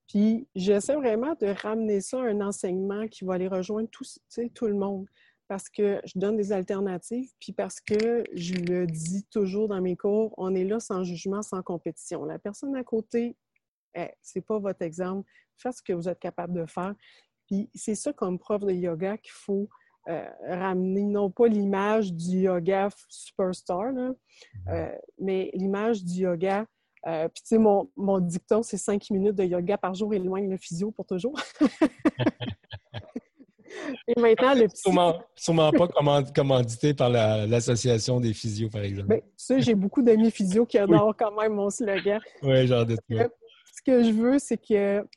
[0.08, 4.06] Puis j'essaie vraiment de ramener ça à un enseignement qui va aller rejoindre tout,
[4.54, 5.08] tout le monde
[5.48, 9.96] parce que je donne des alternatives, puis parce que je le dis toujours dans mes
[9.96, 12.26] cours, on est là sans jugement, sans compétition.
[12.26, 13.38] La personne à côté
[14.22, 15.30] c'est pas votre exemple.
[15.58, 16.94] Faites ce que vous êtes capable de faire.
[17.48, 19.70] Puis c'est ça comme prof de yoga qu'il faut
[20.10, 24.16] euh, ramener, non pas l'image du yoga superstar, mm-hmm.
[24.70, 26.66] euh, mais l'image du yoga.
[27.08, 30.50] Euh, puis tu sais, mon, mon dicton, c'est cinq minutes de yoga par jour éloigne
[30.50, 31.40] le physio pour toujours.
[34.08, 34.82] Et maintenant, le petit...
[35.36, 35.88] Sûrement, pas
[36.34, 39.08] commandité par l'association des physios, par exemple.
[39.08, 42.20] Bien, tu sais, j'ai beaucoup d'amis physios qui adorent quand même mon slogan.
[42.42, 43.02] Oui, genre de tout
[43.88, 45.08] que je veux, c'est que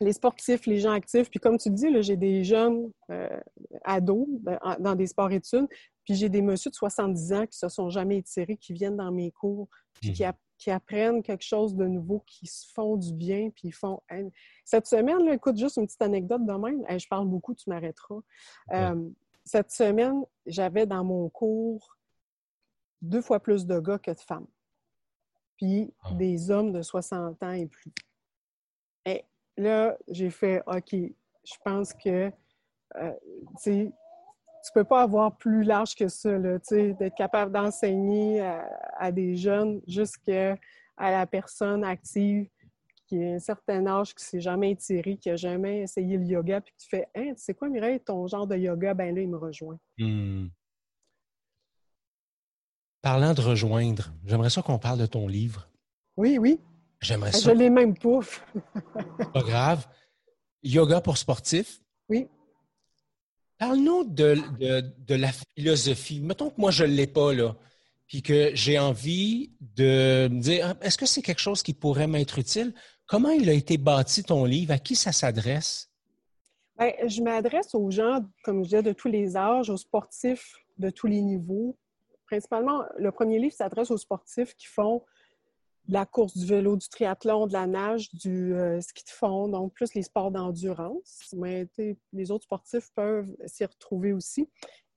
[0.00, 3.40] les sportifs, les gens actifs, puis comme tu dis, j'ai des jeunes euh,
[3.84, 5.66] ados ben, dans des sports-études,
[6.06, 9.12] puis j'ai des messieurs de 70 ans qui se sont jamais étirés, qui viennent dans
[9.12, 9.68] mes cours,
[10.00, 10.72] puis qui, mhm.
[10.72, 14.00] apprennent quelque chose de nouveau, qui se font du bien, puis ils font...
[14.64, 18.20] Cette semaine, là, écoute, juste une petite anecdote de même, je parle beaucoup, tu m'arrêteras.
[18.72, 19.10] Euh,
[19.44, 21.98] cette semaine, j'avais dans mon cours
[23.02, 24.46] deux fois plus de gars que de femmes
[25.56, 26.14] puis ah.
[26.14, 27.92] des hommes de 60 ans et plus.
[29.04, 29.24] Et
[29.56, 32.30] là, j'ai fait, OK, je pense que,
[32.96, 33.12] euh,
[33.62, 33.92] tu sais,
[34.66, 38.40] tu peux pas avoir plus large que ça, tu sais, d'être capable d'enseigner
[38.98, 40.56] à, des jeunes jusqu'à
[40.98, 42.48] la personne active
[43.06, 46.60] qui a un certain âge, qui s'est jamais étiré, qui a jamais essayé le yoga,
[46.60, 49.28] puis tu fais, hein, tu sais quoi, Mireille, ton genre de yoga, ben là, il
[49.28, 49.78] me rejoint.
[49.98, 50.48] Hmm.
[53.02, 55.68] Parlant de rejoindre, j'aimerais ça qu'on parle de ton livre.
[56.16, 56.58] Oui, oui.
[57.00, 57.52] J'aimerais ça.
[57.52, 58.18] Je l'ai même pas.
[59.32, 59.86] pas grave.
[60.64, 61.80] Yoga pour sportifs.
[62.08, 62.26] Oui.
[63.58, 64.34] Parle-nous de,
[65.08, 66.20] la philosophie.
[66.20, 67.56] Mettons que moi, je ne l'ai pas, là,
[68.06, 72.06] puis que j'ai envie de me dire, ah, est-ce que c'est quelque chose qui pourrait
[72.06, 72.74] m'être utile?
[73.06, 74.72] Comment il a été bâti, ton livre?
[74.72, 75.90] À qui ça s'adresse?
[76.78, 80.90] Bien, je m'adresse aux gens, comme je disais, de tous les âges, aux sportifs de
[80.90, 81.78] tous les niveaux,
[82.26, 85.02] principalement, le premier livre s'adresse aux sportifs qui font
[85.88, 89.48] de la course, du vélo, du triathlon, de la nage, du euh, ski de fond,
[89.48, 91.34] donc plus les sports d'endurance.
[91.36, 91.68] Mais
[92.12, 94.48] les autres sportifs peuvent s'y retrouver aussi.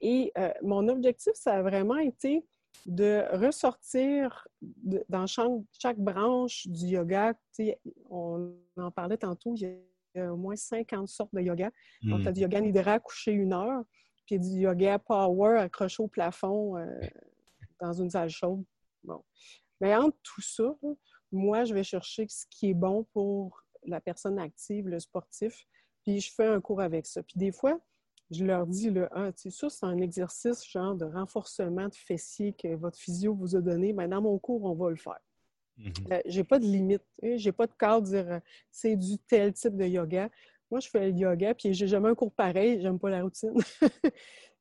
[0.02, 2.46] Et euh, mon objectif, ça a vraiment été
[2.86, 7.34] de ressortir dans chaque, branche du yoga.
[8.10, 9.80] On en parlait tantôt, il
[10.16, 11.72] y a au moins 50 sortes de yoga.
[12.04, 13.84] Donc, tu as du yoga nidra couché une heure
[14.30, 16.86] puis du yoga power accroché au plafond euh,
[17.82, 18.64] dans une salle chaude.
[19.04, 19.24] Bon.
[19.82, 20.76] Mais entre tout ça,
[21.32, 25.66] moi, je vais chercher ce qui est bon pour la personne active, le sportif,
[26.04, 27.24] puis je fais un cours avec ça.
[27.24, 27.80] Puis des fois,
[28.32, 31.96] je leur dis, là, ah, tu sais, ça, c'est un exercice genre de renforcement de
[31.96, 33.94] fessier que votre physio vous a donné.
[33.94, 35.20] mais dans mon cours, on va le faire.
[35.80, 36.14] Mm-hmm.
[36.14, 37.04] Euh, j'ai pas de limite.
[37.22, 40.30] J'ai pas de cadre de dire c'est du tel type de yoga.
[40.70, 43.54] Moi, je fais le yoga, puis j'ai jamais un cours pareil, j'aime pas la routine.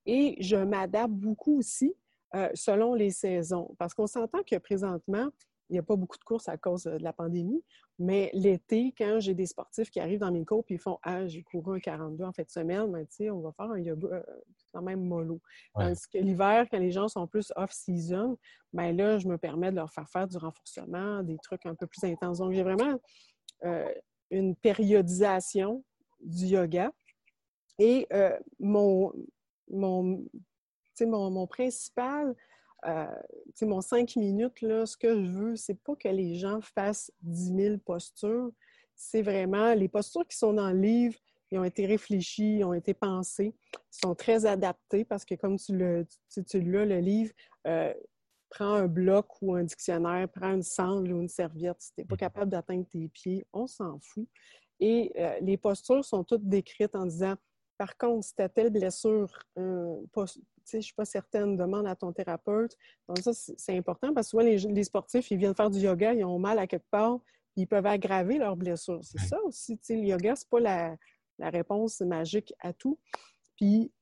[0.07, 1.95] Et je m'adapte beaucoup aussi
[2.35, 3.75] euh, selon les saisons.
[3.79, 5.29] Parce qu'on s'entend que présentement,
[5.71, 7.63] il n'y a pas beaucoup de courses à cause de la pandémie,
[7.99, 11.27] mais l'été, quand j'ai des sportifs qui arrivent dans mes cours et ils font Ah,
[11.27, 14.23] j'ai couru un 42 en fin de semaine, ben, on va faire un yoga euh,
[14.73, 15.41] quand même mollo.
[15.75, 18.39] Tandis que l'hiver, quand les gens sont plus off-season,
[18.73, 21.87] ben là, je me permets de leur faire faire du renforcement, des trucs un peu
[21.87, 22.39] plus intenses.
[22.39, 22.99] Donc, j'ai vraiment
[23.65, 23.93] euh,
[24.31, 25.85] une périodisation
[26.21, 26.93] du yoga.
[27.79, 29.13] Et euh, mon,
[29.71, 30.25] mon,
[31.07, 32.35] mon, mon principal,
[32.87, 33.07] euh,
[33.63, 37.55] mon cinq minutes, là, ce que je veux, c'est pas que les gens fassent 10
[37.57, 38.51] 000 postures.
[38.95, 41.17] C'est vraiment les postures qui sont dans le livre,
[41.51, 45.57] ils ont été réfléchis, ils ont été pensés, ils sont très adaptés parce que comme
[45.57, 47.33] tu le, tu, l'as, le livre,
[47.67, 47.93] euh,
[48.51, 51.81] prends un bloc ou un dictionnaire, prends une sangle ou une serviette.
[51.81, 52.19] Si tu n'es pas mmh.
[52.19, 54.27] capable d'atteindre tes pieds, on s'en fout.
[54.81, 57.35] Et euh, les postures sont toutes décrites en disant,
[57.77, 59.97] par contre, si tu as telle blessure, euh,
[60.73, 62.77] je ne suis pas certaine, demande à ton thérapeute.
[63.09, 66.25] Donc ça, c'est important parce que souvent, les, sportifs, ils viennent faire du yoga, ils
[66.25, 67.21] ont mal à quelque part,
[67.53, 69.01] puis ils peuvent aggraver leur blessure.
[69.03, 69.79] C'est ça aussi.
[69.89, 70.97] Le yoga, ce n'est pas la,
[71.39, 72.99] la réponse magique à tout.
[73.57, 73.93] Puis,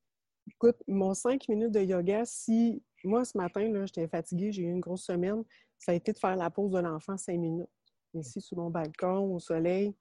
[0.46, 4.80] écoute, mon cinq minutes de yoga, si moi, ce matin, j'étais fatiguée, j'ai eu une
[4.80, 5.44] grosse semaine,
[5.78, 7.68] ça a été de faire la pause de l'enfant cinq minutes.
[8.14, 9.94] Ici, sous mon balcon, au soleil.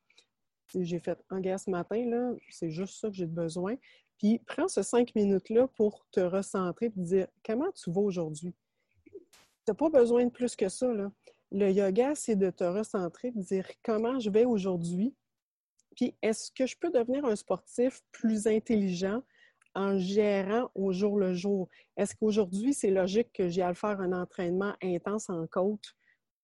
[0.74, 3.76] J'ai fait un gars ce matin, là, c'est juste ça que j'ai besoin.
[4.18, 8.54] Puis prends ce cinq minutes-là pour te recentrer et te dire comment tu vas aujourd'hui?
[9.06, 9.12] Tu
[9.68, 10.94] n'as pas besoin de plus que ça.
[10.94, 11.12] Là.
[11.52, 15.16] Le yoga, c'est de te recentrer, de dire comment je vais aujourd'hui,
[15.96, 19.24] puis, est-ce que je peux devenir un sportif plus intelligent
[19.74, 21.70] en gérant au jour le jour?
[21.98, 25.96] Est-ce qu'aujourd'hui, c'est logique que j'ai à le faire un entraînement intense en côte,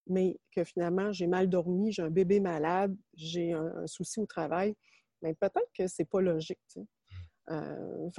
[0.07, 4.75] mais que finalement, j'ai mal dormi, j'ai un bébé malade, j'ai un, souci au travail?
[5.21, 6.59] Mais peut-être que c'est pas logique.
[7.51, 8.09] Euh,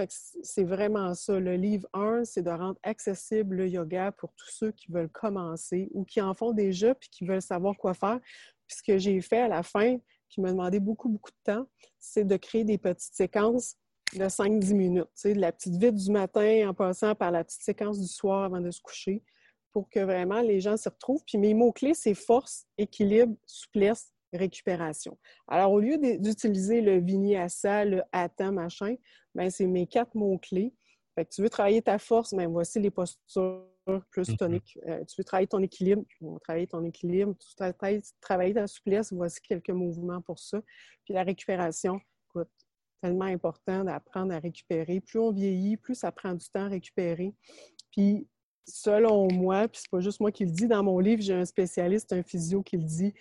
[0.42, 1.40] c'est vraiment ça.
[1.40, 5.88] Le livre 1, c'est de rendre accessible le yoga pour tous ceux qui veulent commencer
[5.92, 8.20] ou qui en font déjà puis qui veulent savoir quoi faire.
[8.66, 11.66] Puis ce que j'ai fait à la fin, qui m'a demandé beaucoup, beaucoup de temps,
[11.98, 13.76] c'est de créer des petites séquences
[14.14, 15.08] de 5-10 minutes.
[15.24, 18.60] de la petite vite du matin en passant par la petite séquence du soir avant
[18.60, 19.22] de se coucher
[19.72, 21.22] pour que vraiment les gens se retrouvent.
[21.26, 25.18] Puis mes mots-clés, c'est force, équilibre, souplesse, récupération.
[25.48, 28.96] Alors, au lieu d'utiliser le vinyasa, le hatha, machin,
[29.34, 30.74] ben c'est mes quatre mots-clés.
[31.14, 33.66] Fait que tu veux travailler ta force, mais ben, voici les postures
[34.10, 34.36] plus mm-hmm.
[34.36, 34.78] tonique.
[34.88, 37.34] Euh, tu veux travailler ton équilibre, on va travailler ton équilibre.
[37.38, 40.60] Tu veux travailler ta souplesse, voici quelques mouvements pour ça.
[41.04, 42.50] Puis la récupération, écoute,
[43.02, 45.00] tellement important d'apprendre à récupérer.
[45.00, 47.34] Plus on vieillit, plus ça prend du temps à récupérer.
[47.90, 48.26] Puis
[48.66, 51.44] selon moi, puis c'est pas juste moi qui le dis, dans mon livre, j'ai un
[51.44, 53.12] spécialiste, un physio qui le dit,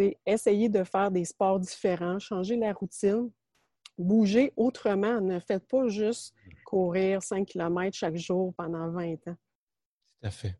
[0.00, 3.30] c'est essayer de faire des sports différents, changer la routine,
[3.98, 5.20] bouger autrement.
[5.20, 6.34] Ne faites pas juste
[6.64, 9.36] courir 5 km chaque jour pendant 20 ans.
[9.36, 10.56] Tout à fait.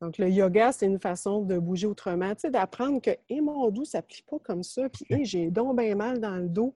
[0.00, 3.84] Donc, le yoga, c'est une façon de bouger autrement, tu sais, d'apprendre que, mon dos,
[3.84, 6.74] ça ne plie pas comme ça, puis, hé, j'ai donc bien mal dans le dos.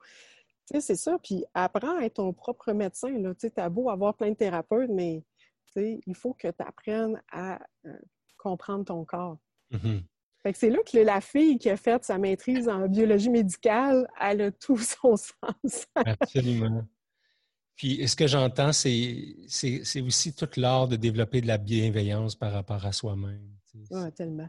[0.66, 1.18] Tu sais, c'est ça.
[1.20, 3.34] Puis, apprends à être ton propre médecin, là.
[3.34, 5.24] Tu sais, as beau avoir plein de thérapeutes, mais,
[5.66, 7.98] tu sais, il faut que tu apprennes à euh,
[8.36, 9.38] comprendre ton corps.
[9.72, 10.02] Mm-hmm.
[10.54, 14.50] C'est là que la fille qui a fait sa maîtrise en biologie médicale, elle a
[14.50, 15.86] tout son sens.
[15.94, 16.84] Absolument.
[17.76, 22.52] Puis, ce que j'entends, c'est, c'est, aussi tout l'art de développer de la bienveillance par
[22.52, 23.50] rapport à soi-même.
[23.90, 24.48] Oui, tellement.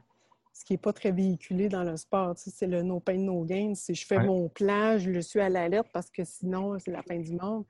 [0.53, 3.73] Ce qui n'est pas très véhiculé dans le sport, c'est le no pain, no gain.
[3.75, 7.03] Si je fais mon plan, je le suis à l'alerte parce que sinon, c'est la
[7.03, 7.65] fin du monde.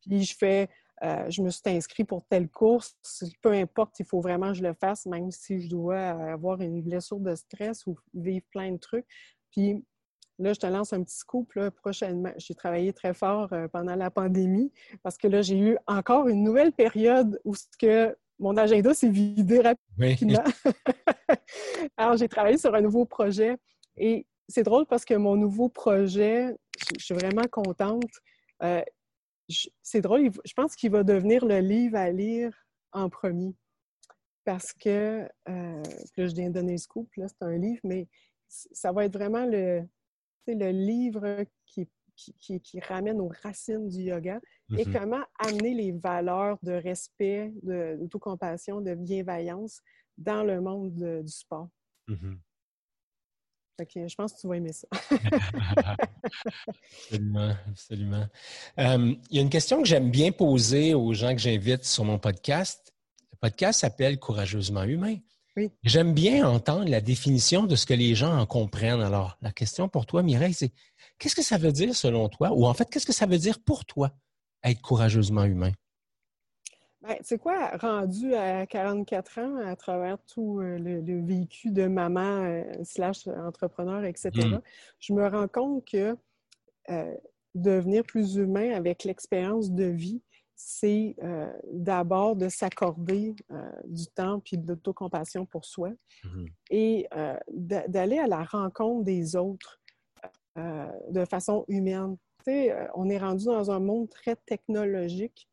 [0.00, 0.70] Puis, je fais,
[1.04, 2.94] euh, je me suis inscrit pour telle course.
[3.40, 6.80] Peu importe, il faut vraiment que je le fasse, même si je dois avoir une
[6.82, 9.06] blessure de stress ou vivre plein de trucs.
[9.50, 9.84] Puis,
[10.38, 12.32] Là, je te lance un petit scoop prochainement.
[12.36, 16.42] J'ai travaillé très fort euh, pendant la pandémie parce que là, j'ai eu encore une
[16.42, 20.42] nouvelle période où ce que mon agenda s'est vidé rapidement.
[21.96, 23.56] Alors, j'ai travaillé sur un nouveau projet
[23.96, 26.56] et c'est drôle parce que mon nouveau projet,
[26.98, 28.10] je, suis vraiment contente.
[28.62, 28.82] Euh,
[29.82, 32.54] c'est drôle, je pense qu'il va devenir le livre à lire
[32.92, 33.54] en premier.
[34.44, 35.82] Parce que, euh,
[36.16, 38.08] là, je viens de donner le scoop, là, c'est un livre, mais
[38.48, 39.86] ça va être vraiment le,
[40.46, 44.40] livre qui, qui, ramène aux racines du yoga
[44.76, 44.92] et mm-hmm.
[44.92, 49.80] comment amener les valeurs de respect, d'autocompassion, de, de bienveillance
[50.18, 51.68] dans le monde du sport.
[53.78, 54.08] Mm-hmm.
[54.08, 54.88] je pense que tu vas aimer ça.
[57.04, 58.26] absolument, absolument.
[58.78, 62.04] Euh, il y a une question que j'aime bien poser aux gens que j'invite sur
[62.04, 62.92] mon podcast.
[63.32, 65.16] Le podcast s'appelle Courageusement humain.
[65.82, 69.02] J'aime bien entendre la définition de ce que les gens en comprennent.
[69.02, 70.72] Alors, la question pour toi, Mireille, c'est
[71.18, 72.52] qu'est-ce que ça veut dire selon toi?
[72.52, 74.12] Ou en fait, qu'est-ce que ça veut dire pour toi,
[74.64, 75.72] être courageusement humain?
[77.02, 82.44] Ben, c'est quoi, rendu à 44 ans, à travers tout euh, le, vécu de maman
[82.44, 84.60] euh, slash entrepreneur, etc., mm.
[85.00, 86.16] je me rends compte que
[86.90, 87.14] euh,
[87.56, 90.22] devenir plus humain avec l'expérience de vie,
[90.54, 93.34] c'est euh, d'abord de s'accorder
[93.84, 95.90] du temps puis de l'autocompassion pour soi
[96.24, 97.08] mmh et
[97.50, 99.80] d'aller à la rencontre des autres
[100.56, 102.16] de façon humaine.
[102.44, 105.48] Tu sais, on est rendu dans un monde très technologique.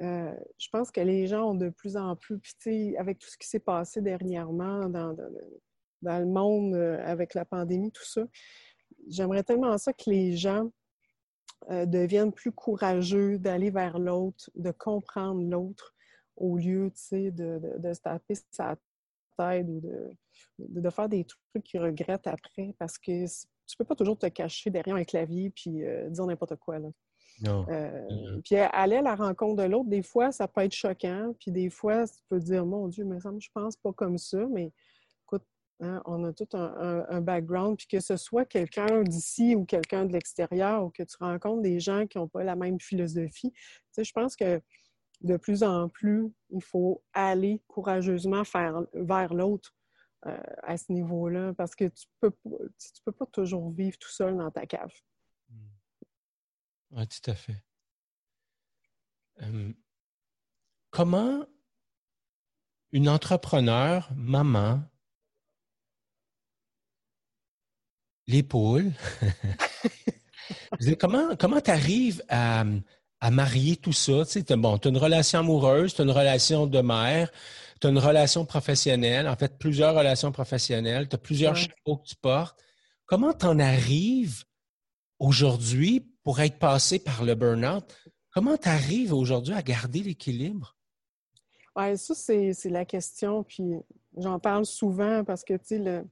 [0.00, 3.36] Euh, je pense que les gens ont de plus en plus, puis avec tout ce
[3.36, 5.14] qui s'est passé dernièrement dans,
[6.02, 8.26] le monde, euh, avec la pandémie, tout ça,
[9.08, 10.70] j'aimerais tellement ça que les gens
[11.70, 15.94] euh, deviennent plus courageux d'aller vers l'autre, de comprendre l'autre,
[16.36, 18.76] au lieu, de, de, de, se taper sa
[19.36, 20.10] tête ou de,
[20.58, 24.70] de, faire des trucs qu'ils regrettent après, parce que tu peux pas toujours te cacher
[24.70, 26.78] derrière un clavier puis dire n'importe quoi.
[26.78, 26.88] Là.
[27.40, 27.64] Non.
[27.68, 28.42] Euh, mm-hmm.
[28.42, 31.34] Puis aller à la rencontre de l'autre, des fois, ça peut être choquant.
[31.38, 34.46] Puis des fois, tu peux dire, mon Dieu, mais ça, je pense pas comme ça.
[34.50, 34.72] Mais
[35.24, 35.44] écoute,
[35.80, 37.76] hein, on a tout un, background.
[37.78, 41.80] Puis que ce soit quelqu'un d'ici ou quelqu'un de l'extérieur ou que tu rencontres des
[41.80, 43.60] gens qui n'ont pas la même philosophie, tu
[43.92, 44.60] sais, je pense que
[45.22, 49.74] de plus en plus, il faut aller courageusement faire, vers l'autre.
[50.26, 54.36] Euh, à ce niveau-là, parce que tu peux, tu peux pas toujours vivre tout seul
[54.36, 54.92] dans ta cave.
[56.92, 57.62] Oui, tout à fait.
[60.90, 61.46] comment
[62.92, 64.82] une entrepreneur, maman,
[68.26, 68.92] l'épaule,
[70.98, 72.64] comment comment tu arrives à,
[73.20, 74.24] à, marier tout ça?
[74.24, 77.30] Tu sais, bon, tu as une relation amoureuse, tu as une relation de mère,
[77.80, 82.08] tu as une relation professionnelle, en fait, plusieurs relations professionnelles, tu as plusieurs chapeaux que
[82.08, 82.60] tu portes.
[83.06, 84.44] Comment tu en arrives
[85.20, 87.84] aujourd'hui pour être passé par le burn-out.
[88.32, 90.76] Comment tu arrives aujourd'hui à garder l'équilibre?
[91.76, 93.44] Oui, ça, c'est la question.
[93.44, 93.74] Puis
[94.16, 96.04] j'en parle souvent parce que, tu sais, le,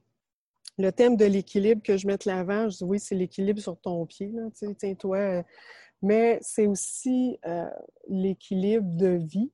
[0.78, 4.06] le thème de l'équilibre que je mets l'avant, je dis oui, c'est l'équilibre sur ton
[4.06, 5.18] pied, tu sais, tiens-toi.
[5.18, 5.42] Euh,
[6.00, 7.68] mais c'est aussi euh,
[8.08, 9.50] l'équilibre de vie.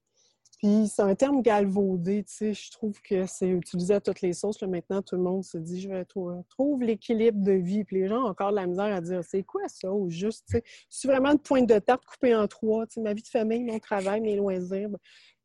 [0.65, 4.33] Puis c'est un terme galvaudé, tu sais, je trouve que c'est utilisé à toutes les
[4.33, 4.63] sauces.
[4.63, 7.85] Maintenant, tout le monde se dit, je vais trouver l'équilibre de vie.
[7.85, 9.93] Puis les gens ont encore de la misère à dire, c'est quoi ça?
[9.93, 13.03] Ou juste, tu sais, c'est vraiment une pointe de tarte coupée en trois, tu sais,
[13.03, 14.89] ma vie de famille, mon travail, mes loisirs.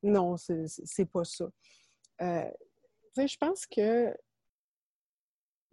[0.03, 1.49] Non, c'est pas ça.
[2.21, 2.45] Euh,
[3.13, 4.15] tu sais, je pense que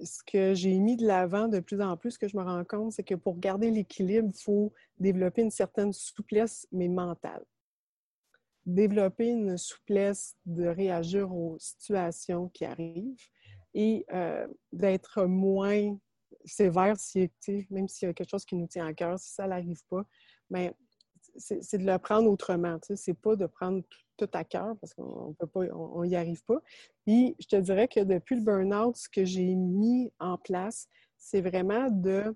[0.00, 2.64] ce que j'ai mis de l'avant de plus en plus, ce que je me rends
[2.64, 7.44] compte, c'est que pour garder l'équilibre, il faut développer une certaine souplesse, mais mentale
[8.66, 13.16] développer une souplesse de réagir aux situations qui arrivent
[13.74, 15.96] et euh, d'être moins
[16.44, 17.31] sévère si,
[17.70, 20.05] même s'il y a quelque chose qui nous tient à cœur, si ça n'arrive pas,
[20.50, 20.74] mais
[21.38, 22.79] c'est de le prendre autrement.
[22.94, 23.83] C'est pas de prendre
[24.16, 26.61] tout à cœur parce qu'on peut pas, on arrive pas.
[27.05, 31.40] Puis je te dirais que depuis le burn-out, ce que j'ai mis en place, c'est
[31.40, 32.35] vraiment de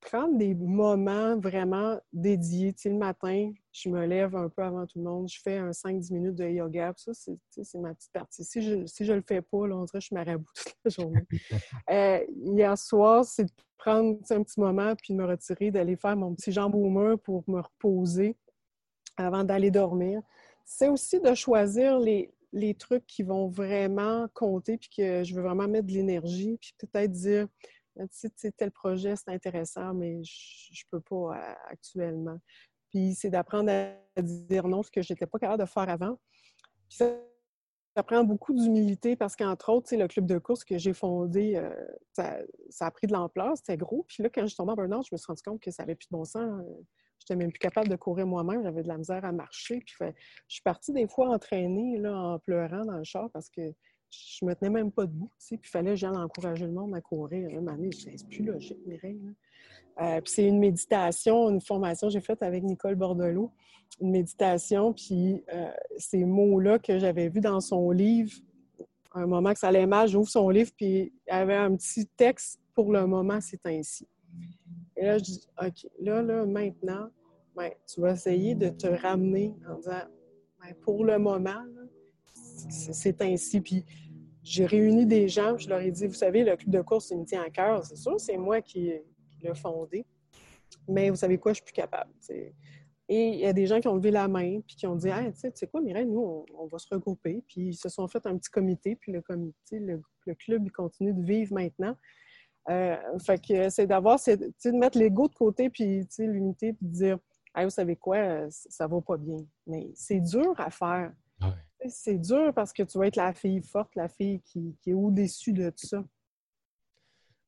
[0.00, 2.72] prendre des moments vraiment dédiés.
[2.72, 5.56] Tu sais, le matin, je me lève un peu avant tout le monde, je fais
[5.56, 6.92] un 5-10 minutes de yoga.
[6.96, 8.44] Ça, c'est ma petite partie.
[8.44, 11.22] Si je ne le fais pas, là, on dirait que je m'arraboute toute la journée.
[11.90, 16.16] euh, hier soir, c'est de prendre un petit moment puis de me retirer, d'aller faire
[16.16, 18.36] mon petit jambe au mur pour me reposer
[19.16, 20.20] avant d'aller dormir.
[20.64, 25.42] C'est aussi de choisir les, les trucs qui vont vraiment compter puis que je veux
[25.42, 27.48] vraiment mettre de l'énergie puis peut-être dire
[27.96, 32.38] tu sais, tel projet, c'est intéressant, mais je ne peux pas euh, actuellement.
[32.90, 36.18] Puis c'est d'apprendre à dire non, ce que je n'étais pas capable de faire avant.
[36.88, 41.56] Puis ça, prend beaucoup d'humilité parce qu'entre autres, le club de course que j'ai fondé,
[41.56, 41.70] euh,
[42.12, 44.04] ça, a pris de l'ampleur, c'était gros.
[44.08, 45.82] Puis là, quand je suis tombée en burn-out, je me suis rendu compte que ça
[45.82, 46.62] n'avait plus de bon sens.
[47.18, 49.80] Je n'étais même plus capable de courir moi-même, j'avais de la misère à marcher.
[49.80, 53.72] Puis je suis partie des fois entraînée là, en pleurant dans le char parce que
[54.12, 56.72] je me tenais même pas debout, tu sais, puis il fallait que j'aille encourager le
[56.72, 57.48] monde à courir.
[57.48, 59.20] Une année, c'est plus logique, Mireille.
[60.00, 63.50] Euh, puis c'est une méditation, une formation que j'ai faite avec Nicole Bordelot,
[64.00, 68.32] une méditation, puis euh, ces mots-là que j'avais vus dans son livre,
[69.14, 72.06] un moment que ça allait mal, j'ouvre son livre, puis il y avait un petit
[72.06, 74.08] texte, pour le moment, c'est ainsi.
[74.96, 77.08] Et là, je dis, OK, là, là, maintenant,
[77.54, 80.04] ben, tu vas essayer de te ramener en disant,
[80.60, 81.62] ben, pour le moment,
[82.70, 83.60] c'est ainsi.
[83.60, 83.84] Puis
[84.42, 87.18] j'ai réuni des gens, je leur ai dit, vous savez, le club de course, il
[87.18, 88.92] me tient à cœur, c'est sûr, c'est moi qui,
[89.42, 90.06] l'ai fondé.
[90.88, 92.10] Mais vous savez quoi, je suis plus capable.
[93.08, 95.08] Et il y a des gens qui ont levé la main puis qui ont dit
[95.08, 97.44] tu sais quoi, Mireille, nous, on, va se regrouper.
[97.46, 100.00] Puis ils se sont fait un petit comité, puis le comité, le,
[100.34, 101.96] club, il continue de vivre maintenant.
[102.70, 107.18] Euh, fait que c'est d'avoir, de mettre l'ego de côté, puis l'unité, puis de dire
[107.56, 109.44] hey, vous savez quoi, ça va pas bien.
[109.66, 111.12] Mais c'est dur à faire.
[111.88, 115.52] C'est dur parce que tu vas être la fille forte, la fille qui, est au-dessus
[115.52, 116.04] de tout ça.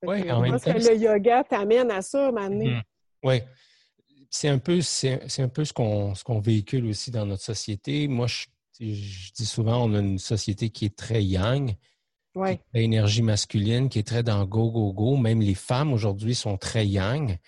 [0.03, 0.73] Oui, en même temps.
[0.73, 2.65] que le yoga t'amène à ça, maintenant.
[2.65, 2.83] Mhm.
[3.23, 3.41] Oui.
[4.31, 8.09] C'est un peu, c'est, un peu ce qu'on, ce qu'on véhicule aussi dans notre société.
[8.09, 8.47] Moi, je,
[8.81, 11.77] dis souvent, on a une société qui est très yang,
[12.35, 12.61] ouais.
[12.75, 15.17] énergie masculine, qui est très dans go, go, go.
[15.17, 17.39] Même les femmes aujourd'hui sont très yang.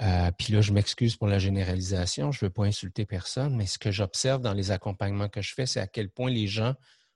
[0.00, 3.66] Euh, puis là, je m'excuse pour la généralisation, je ne veux pas insulter personne, mais
[3.66, 6.74] ce que j'observe dans les accompagnements que je fais, c'est à quel point les gens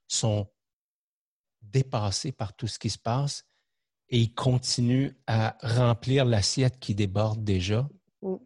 [0.08, 0.50] sont
[1.62, 3.44] dépassés par tout ce qui se passe
[4.08, 7.88] et ils continuent à remplir l'assiette qui déborde déjà.
[8.20, 8.36] Mm.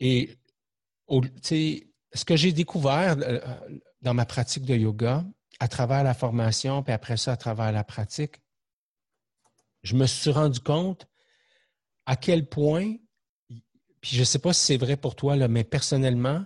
[0.00, 0.38] Et
[1.08, 3.40] ce que j'ai découvert euh,
[4.02, 5.24] dans ma pratique de yoga,
[5.58, 8.40] à travers la formation, puis après ça, à travers la pratique,
[9.82, 11.06] je me suis rendu compte
[12.06, 12.94] à quel point,
[14.00, 16.44] puis je ne sais pas si c'est vrai pour toi, là, mais personnellement,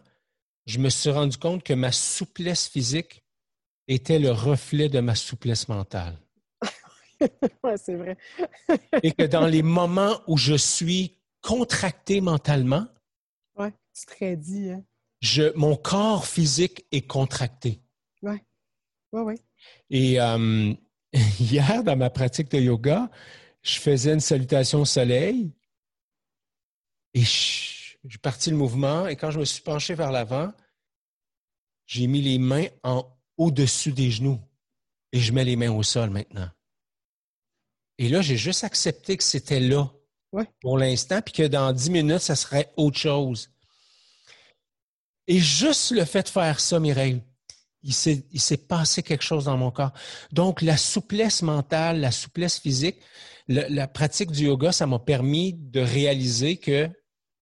[0.66, 3.22] je me suis rendu compte que ma souplesse physique
[3.86, 6.18] était le reflet de ma souplesse mentale.
[7.20, 8.16] oui, c'est vrai.
[9.02, 12.86] Et que dans les moments où je suis contracté mentalement,
[13.56, 14.70] ouais, c'est très dit.
[14.70, 14.82] Hein?
[15.20, 17.80] Je, mon corps physique est contracté.
[18.22, 18.36] Oui,
[19.12, 19.34] oui, oui.
[19.90, 20.72] Et euh,
[21.40, 23.10] hier, dans ma pratique de yoga,
[23.62, 25.52] je faisais une salutation au soleil
[27.14, 30.52] et j'ai parti le mouvement et quand je me suis penché vers l'avant,
[31.86, 33.06] j'ai mis les mains en
[33.36, 34.40] au-dessus des genoux
[35.12, 36.48] et je mets les mains au sol maintenant.
[37.98, 39.90] Et là, j'ai juste accepté que c'était là
[40.60, 43.50] pour l'instant, puis que dans dix minutes, ça serait autre chose.
[45.28, 47.22] Et juste le fait de faire ça, Mireille,
[47.82, 49.92] il s'est passé quelque chose dans mon corps.
[50.32, 52.96] Donc, la souplesse mentale, la souplesse physique,
[53.46, 56.90] la pratique du yoga, ça m'a permis de réaliser que,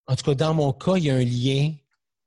[0.07, 1.72] en tout cas, dans mon cas, il y a un lien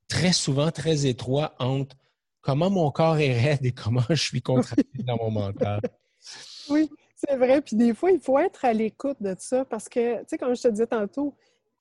[0.07, 1.95] très souvent très étroit entre
[2.41, 5.81] comment mon corps est raide et comment je suis contracté dans mon mental.
[6.67, 7.61] Oui, c'est vrai.
[7.61, 10.55] Puis des fois, il faut être à l'écoute de ça parce que, tu sais, comme
[10.55, 11.35] je te disais tantôt,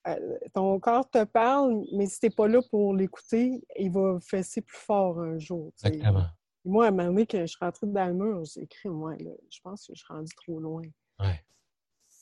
[0.07, 4.19] euh, ton corps te parle, mais si tu n'es pas là pour l'écouter, il va
[4.21, 5.73] fesser plus fort un jour.
[5.83, 6.27] Exactement.
[6.67, 9.15] Moi, à un moment donné, que je suis rentrée dans le mur, j'ai écrit, moi,
[9.19, 10.83] je pense que je suis rendue trop loin.
[11.21, 11.43] Ouais.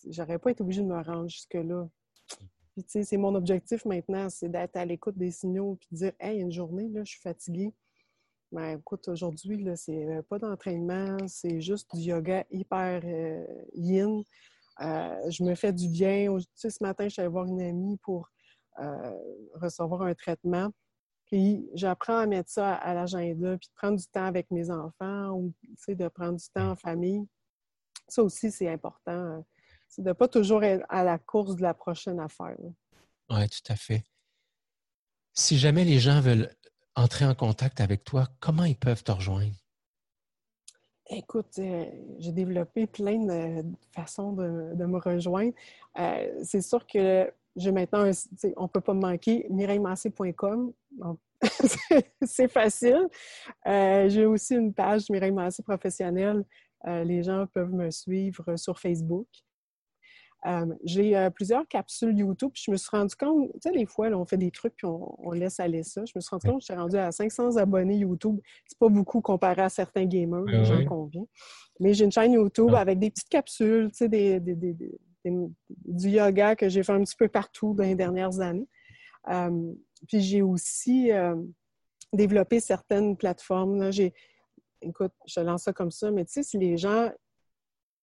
[0.09, 1.89] J'aurais pas été obligée de me rendre jusque-là.
[2.73, 5.97] Puis, tu sais, c'est mon objectif maintenant, c'est d'être à l'écoute des signaux puis de
[5.97, 7.75] dire, hey, une journée, là, je suis fatiguée.
[8.51, 14.23] Ben, écoute, aujourd'hui, c'est euh, pas d'entraînement, c'est juste du yoga hyper euh, yin.
[14.81, 16.37] Euh, je me fais du bien.
[16.39, 18.31] Tu sais, ce matin, je suis allée voir une amie pour
[19.55, 20.71] recevoir un traitement.
[21.27, 25.31] Puis j'apprends à mettre ça à, l'agenda, puis de prendre du temps avec mes enfants
[25.33, 27.27] ou tu sais, de prendre du temps en famille.
[28.09, 29.45] Ça aussi, c'est important.
[29.95, 32.57] C'est de ne pas toujours être à la course de la prochaine affaire.
[33.29, 34.07] Oui, tout à fait.
[35.35, 36.49] Si jamais les gens veulent
[36.97, 39.55] entrer en contact avec toi, comment ils peuvent te rejoindre?
[41.11, 41.85] Écoute, euh,
[42.21, 45.53] j'ai développé plein de façons de, me rejoindre.
[45.99, 48.11] Euh, c'est sûr que j'ai maintenant,
[48.57, 50.73] on ne peut pas me manquer, mireillemassé.com.
[52.23, 53.11] c'est facile.
[53.67, 56.47] Euh, j'ai aussi une page Mireille Massé professionnelle.
[56.87, 59.29] les gens peuvent me suivre sur Facebook.
[60.45, 62.51] Euh, j'ai euh, plusieurs capsules YouTube.
[62.55, 65.31] je me suis rendu compte, tu sais, des fois, on fait des trucs puis on,
[65.33, 66.05] laisse aller ça.
[66.05, 68.41] Je me suis rendu compte que je suis rendue à 500 abonnés YouTube.
[68.67, 71.27] C'est pas beaucoup comparé à certains gamers, j'en conviens.
[71.79, 74.41] Mais j'ai une chaîne YouTube avec des petites capsules, tu sais, des,
[75.25, 78.69] du yoga que j'ai fait un petit peu partout dans les dernières années.
[79.31, 79.73] Euh,
[80.09, 81.11] puis j'ai aussi
[82.13, 83.93] développé certaines plateformes.
[83.93, 84.13] J'ai,
[84.81, 87.11] écoute, je lance ça comme ça, mais tu sais, si les gens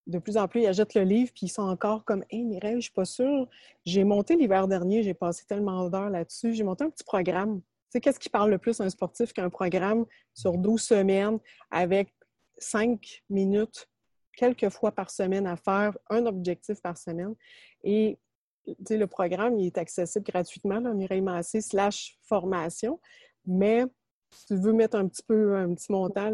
[0.09, 2.77] de plus en plus, ils achètent le livre, puis ils sont encore comme Hé, Mireille,
[2.77, 3.47] je suis pas sûre.
[3.85, 6.53] J'ai monté l'hiver dernier, j'ai passé tellement d'heures là-dessus.
[6.53, 7.61] J'ai monté un petit programme.
[7.61, 11.39] Tu sais, qu'est-ce qui parle le plus à un sportif qu'un programme sur 12 semaines
[11.69, 12.11] avec
[12.57, 13.87] 5 minutes,
[14.35, 17.35] quelques fois par semaine à faire, un objectif par semaine?
[17.83, 18.17] Et
[18.65, 22.99] tu sais, le programme, il est accessible gratuitement, là, Mireille Massé slash formation.
[23.45, 23.85] Mais
[24.31, 26.31] si tu veux mettre un petit peu, un petit montant,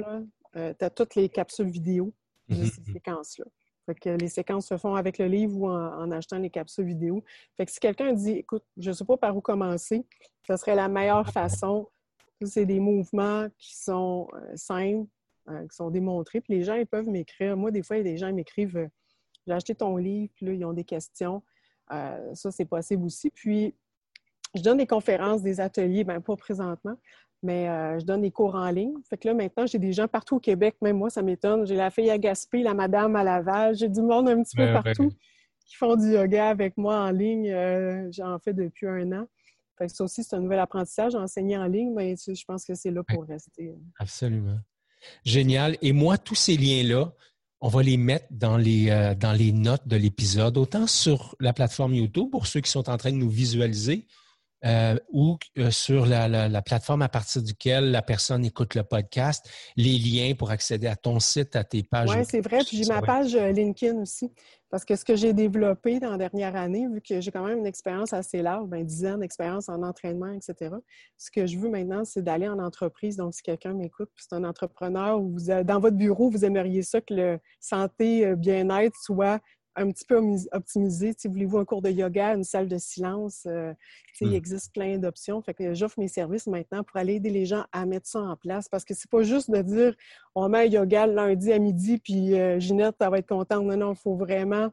[0.56, 2.14] euh, tu as toutes les capsules vidéo
[2.48, 2.72] de mm-hmm.
[2.72, 3.46] ces séquences-là
[3.94, 7.24] que les séquences se font avec le livre ou en, achetant les capsules vidéo.
[7.56, 10.06] Fait que si quelqu'un dit, écoute, je ne sais pas par où commencer,
[10.48, 11.88] ce serait la meilleure façon.
[12.44, 15.08] C'est des mouvements qui sont euh, simples,
[15.50, 16.42] euh, qui sont démontrés.
[16.42, 17.56] Puis les gens, peuvent m'écrire.
[17.56, 18.88] Moi, des fois, il y a des gens qui m'écrivent, euh,
[19.48, 21.44] j'ai acheté ton livre, puis là, ils ont des questions.
[21.90, 23.30] ça, c'est possible aussi.
[23.30, 23.76] Puis,
[24.56, 26.98] je donne des conférences, des ateliers, bien pas présentement,
[27.46, 28.94] mais euh, je donne des cours en ligne.
[29.08, 30.76] Fait que là, maintenant, j'ai des gens partout au Québec.
[30.82, 31.66] Même moi, ça m'étonne.
[31.68, 33.76] J'ai la fille à Gaspé, la madame à Laval.
[33.76, 35.12] J'ai du monde un petit peu partout
[35.66, 37.50] qui font du yoga avec moi en ligne.
[37.52, 39.28] Euh, j'en fais depuis un an.
[39.78, 41.16] Fait que ça aussi, c'est un nouvel apprentissage.
[41.16, 43.76] Enseigner en ligne, mais je pense que c'est là pour rester.
[44.00, 44.58] Absolument.
[45.24, 45.78] Génial.
[45.82, 47.14] Et moi, tous ces liens-là,
[47.62, 51.54] on va les mettre dans les, euh, dans les notes de l'épisode, autant sur la
[51.54, 54.08] plateforme YouTube pour ceux qui sont en train de nous visualiser,
[54.66, 59.98] euh, ou euh, sur la, plateforme à partir duquel la personne écoute le podcast, les
[60.00, 62.10] liens pour accéder à ton site, à tes pages.
[62.10, 62.60] Oui, c'est vrai.
[62.66, 64.32] Puis j'ai ma page euh, LinkedIn aussi.
[64.72, 67.60] Parce que ce que j'ai développé dans la dernière année, vu que j'ai quand même
[67.60, 70.76] une expérience assez large, ben, 10 ans d'expérience en entraînement, etc.,
[71.16, 73.18] ce que je veux maintenant, c'est d'aller en entreprise.
[73.18, 77.00] Donc, si quelqu'un m'écoute, puis c'est un entrepreneur ou dans votre bureau, vous aimeriez ça
[77.00, 79.40] que le santé, bien-être soit
[79.76, 80.20] un petit peu
[80.52, 81.16] optimisé.
[81.26, 83.44] Voulez-vous un cours de yoga, une salle de silence?
[83.46, 83.74] Euh,
[84.22, 84.34] il hmm.
[84.34, 85.42] existe plein d'options.
[85.42, 88.36] Fait que j'offre mes services maintenant pour aller aider les gens à mettre ça en
[88.36, 88.70] place.
[88.70, 89.96] Parce que c'est pas juste de dire
[90.34, 93.64] on met un yoga lundi à midi, puis euh, Ginette, tu vas être contente.
[93.66, 94.72] Non, non, il faut vraiment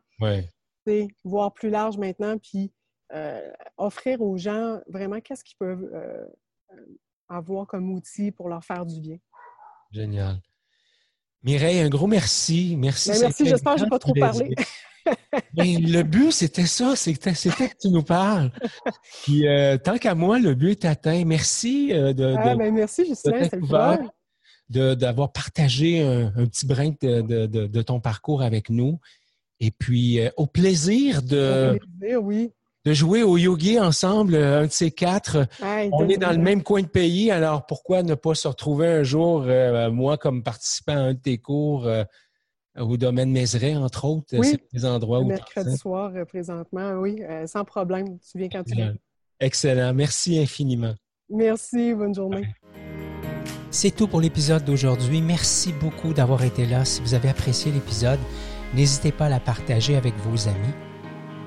[1.24, 2.72] voir plus large maintenant, puis
[3.12, 5.90] euh, offrir aux gens vraiment qu'est-ce qu'ils peuvent
[7.28, 9.18] avoir comme outil pour leur faire du bien.
[9.90, 10.40] Génial.
[11.42, 12.76] Mireille, un gros merci.
[12.78, 13.10] Merci.
[13.10, 14.54] Ben, merci, j'espère que je n'ai pas trop parlé.
[15.56, 18.50] Mais le but, c'était ça, c'était que tu nous parles.
[19.24, 21.24] Puis euh, tant qu'à moi, le but est atteint.
[21.24, 23.60] Merci euh, de, ah, ben, merci, Justin, c'est
[24.68, 28.98] d'avoir partagé un, petit brin de, ton parcours avec nous.
[29.60, 31.78] Et puis, euh, au plaisir de,
[32.20, 32.50] oui.
[32.84, 35.46] de jouer au yogi ensemble, un de ces quatre.
[35.92, 39.02] On est dans le même coin de pays, alors pourquoi ne pas se retrouver un
[39.02, 39.46] jour,
[39.92, 41.88] moi, comme participant à un de tes cours?
[42.78, 44.36] Au domaine Mézeray, entre autres.
[44.38, 45.26] Oui, c'est des endroits où.
[45.26, 48.18] Mercredi soir, euh, présentement, oui, euh, sans problème.
[48.18, 48.94] Tu viens quand tu viens.
[49.40, 49.92] Excellent.
[49.92, 50.94] Merci infiniment.
[51.28, 51.94] Merci.
[51.94, 52.46] Bonne journée.
[53.70, 55.22] C'est tout pour l'épisode d'aujourd'hui.
[55.22, 56.84] Merci beaucoup d'avoir été là.
[56.84, 58.20] Si vous avez apprécié l'épisode,
[58.74, 60.74] n'hésitez pas à la partager avec vos amis.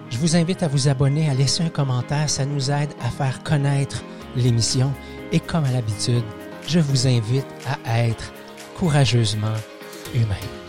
[0.09, 2.29] Je vous invite à vous abonner, à laisser un commentaire.
[2.29, 4.03] Ça nous aide à faire connaître
[4.35, 4.91] l'émission.
[5.31, 6.23] Et comme à l'habitude,
[6.67, 7.45] je vous invite
[7.85, 8.33] à être
[8.75, 9.55] courageusement
[10.13, 10.64] humain.